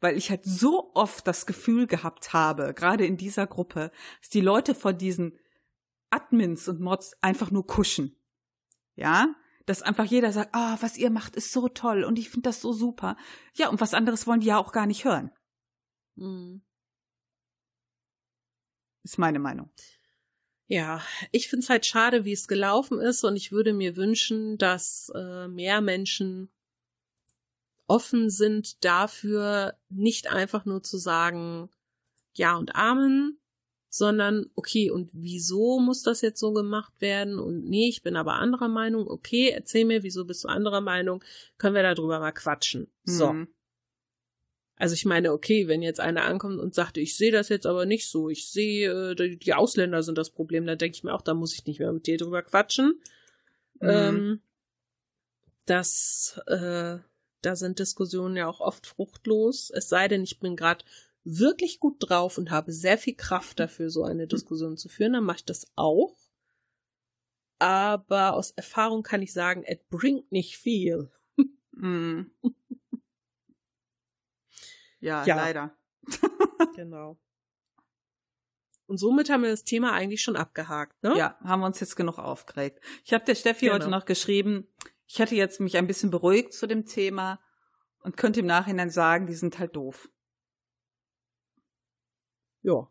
[0.00, 3.90] Weil ich halt so oft das Gefühl gehabt habe, gerade in dieser Gruppe,
[4.20, 5.38] dass die Leute vor diesen
[6.10, 8.16] Admins und Mods einfach nur kuschen.
[8.94, 9.34] Ja?
[9.66, 12.48] Dass einfach jeder sagt, ah, oh, was ihr macht, ist so toll und ich finde
[12.48, 13.16] das so super.
[13.54, 15.30] Ja, und was anderes wollen die ja auch gar nicht hören.
[16.14, 16.62] Mhm.
[19.02, 19.70] Ist meine Meinung.
[20.68, 21.00] Ja,
[21.30, 25.46] ich find's halt schade, wie es gelaufen ist, und ich würde mir wünschen, dass äh,
[25.46, 26.50] mehr Menschen
[27.86, 31.70] offen sind dafür, nicht einfach nur zu sagen
[32.34, 33.38] Ja und Amen,
[33.88, 37.38] sondern okay, und wieso muss das jetzt so gemacht werden?
[37.38, 39.08] Und nee, ich bin aber anderer Meinung.
[39.08, 41.22] Okay, erzähl mir, wieso bist du anderer Meinung?
[41.58, 42.90] Können wir darüber mal quatschen.
[43.04, 43.32] So.
[43.32, 43.48] Mhm.
[44.76, 47.86] Also ich meine, okay, wenn jetzt einer ankommt und sagt, ich sehe das jetzt aber
[47.86, 51.22] nicht so, ich sehe, äh, die Ausländer sind das Problem, dann denke ich mir auch,
[51.22, 53.00] da muss ich nicht mehr mit dir drüber quatschen.
[53.80, 53.88] Mhm.
[53.88, 54.40] Ähm,
[55.64, 56.98] das, äh,
[57.40, 59.70] da sind Diskussionen ja auch oft fruchtlos.
[59.70, 60.84] Es sei denn, ich bin gerade
[61.24, 65.24] wirklich gut drauf und habe sehr viel Kraft dafür, so eine Diskussion zu führen, dann
[65.24, 66.16] mache ich das auch.
[67.58, 71.10] Aber aus Erfahrung kann ich sagen, es bringt nicht viel.
[71.72, 72.22] Mm.
[75.06, 75.76] Ja, ja, leider.
[76.74, 77.16] genau.
[78.86, 81.16] Und somit haben wir das Thema eigentlich schon abgehakt, ne?
[81.16, 82.84] Ja, haben wir uns jetzt genug aufgeregt.
[83.04, 83.76] Ich habe der Steffi genau.
[83.76, 84.66] heute noch geschrieben,
[85.06, 87.40] ich hätte jetzt mich ein bisschen beruhigt zu dem Thema
[88.00, 90.08] und könnte im Nachhinein sagen, die sind halt doof.
[92.62, 92.90] Ja.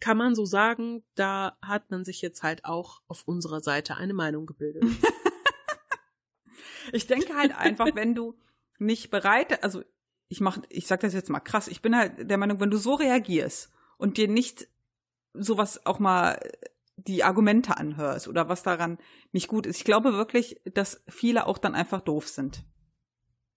[0.00, 4.12] Kann man so sagen, da hat man sich jetzt halt auch auf unserer Seite eine
[4.12, 4.84] Meinung gebildet.
[6.92, 8.38] ich denke halt einfach, wenn du
[8.78, 9.82] nicht bereit, also
[10.28, 12.78] ich mach, ich sag das jetzt mal krass, ich bin halt der Meinung, wenn du
[12.78, 14.68] so reagierst und dir nicht
[15.34, 16.38] sowas auch mal
[16.96, 18.98] die Argumente anhörst oder was daran
[19.32, 19.76] nicht gut ist.
[19.78, 22.64] Ich glaube wirklich, dass viele auch dann einfach doof sind.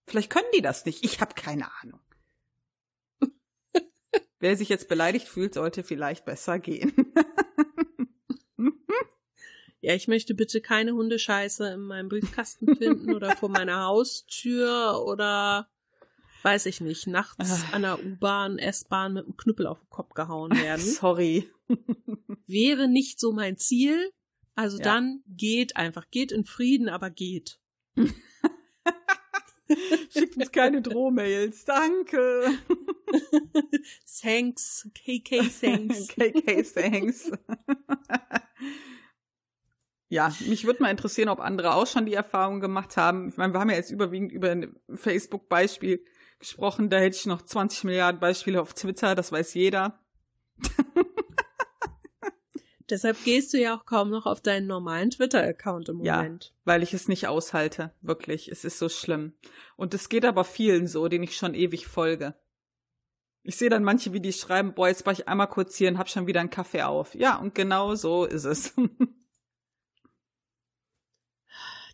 [0.06, 1.04] Vielleicht können die das nicht.
[1.04, 2.00] Ich habe keine Ahnung.
[4.38, 6.92] Wer sich jetzt beleidigt fühlt, sollte vielleicht besser gehen.
[9.86, 15.70] ja, ich möchte bitte keine Hundescheiße in meinem Briefkasten finden oder vor meiner Haustür oder
[16.42, 17.68] weiß ich nicht, nachts ah.
[17.70, 20.84] an der U-Bahn, S-Bahn mit einem Knüppel auf den Kopf gehauen werden.
[20.84, 21.48] Sorry.
[22.48, 24.10] Wäre nicht so mein Ziel.
[24.56, 24.82] Also ja.
[24.82, 27.60] dann geht einfach, geht in Frieden, aber geht.
[30.10, 32.58] Schickt uns keine Drohmails, danke.
[34.20, 36.08] thanks, KK thanks.
[36.08, 37.30] KK thanks.
[40.08, 43.28] Ja, mich würde mal interessieren, ob andere auch schon die Erfahrung gemacht haben.
[43.28, 46.04] Ich meine, wir haben ja jetzt überwiegend über ein Facebook-Beispiel
[46.38, 46.90] gesprochen.
[46.90, 49.98] Da hätte ich noch 20 Milliarden Beispiele auf Twitter, das weiß jeder.
[52.88, 56.18] Deshalb gehst du ja auch kaum noch auf deinen normalen Twitter-Account im Ja.
[56.18, 56.54] Moment.
[56.64, 57.92] weil ich es nicht aushalte.
[58.00, 59.32] Wirklich, es ist so schlimm.
[59.76, 62.36] Und es geht aber vielen so, denen ich schon ewig folge.
[63.42, 65.98] Ich sehe dann manche, wie die schreiben, boah, jetzt war ich einmal kurz hier und
[65.98, 67.16] hab schon wieder einen Kaffee auf.
[67.16, 68.72] Ja, und genau so ist es.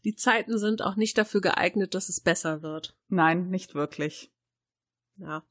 [0.05, 2.97] Die Zeiten sind auch nicht dafür geeignet, dass es besser wird.
[3.09, 4.33] Nein, nicht wirklich.
[5.17, 5.47] Ja.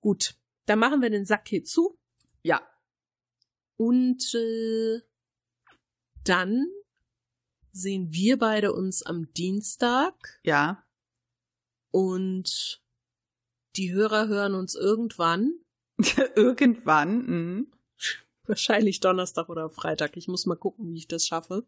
[0.00, 0.36] Gut,
[0.66, 1.98] dann machen wir den Sack hier zu
[2.42, 2.60] Ja,
[3.76, 5.00] und äh,
[6.24, 6.66] dann
[7.72, 10.86] sehen wir beide uns am Dienstag ja.
[11.90, 12.82] und
[13.76, 15.54] die Hörer hören uns irgendwann,
[16.36, 17.26] Irgendwann.
[17.26, 17.72] mhm.
[18.46, 20.16] wahrscheinlich Donnerstag oder Freitag.
[20.16, 21.66] Ich muss mal gucken, wie ich das schaffe.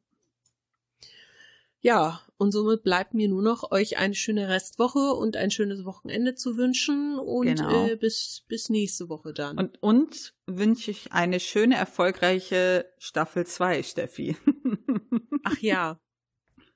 [1.81, 6.35] Ja, und somit bleibt mir nur noch, euch eine schöne Restwoche und ein schönes Wochenende
[6.35, 7.87] zu wünschen und Genau.
[7.87, 9.57] äh, bis, bis nächste Woche dann.
[9.59, 14.37] Und, und wünsche ich eine schöne, erfolgreiche Staffel 2, Steffi.
[15.45, 16.01] Ach ja.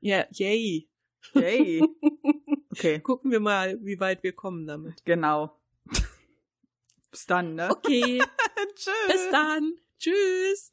[0.01, 0.89] Ja, yay.
[1.35, 1.83] Yay.
[2.73, 5.05] Okay, Gucken wir mal, wie weit wir kommen damit.
[5.05, 5.61] genau.
[7.11, 7.69] Bis dann, ne?
[7.69, 8.23] Okay,
[8.77, 8.95] Tschüss.
[9.09, 9.75] bis dann.
[9.99, 10.73] Tschüss.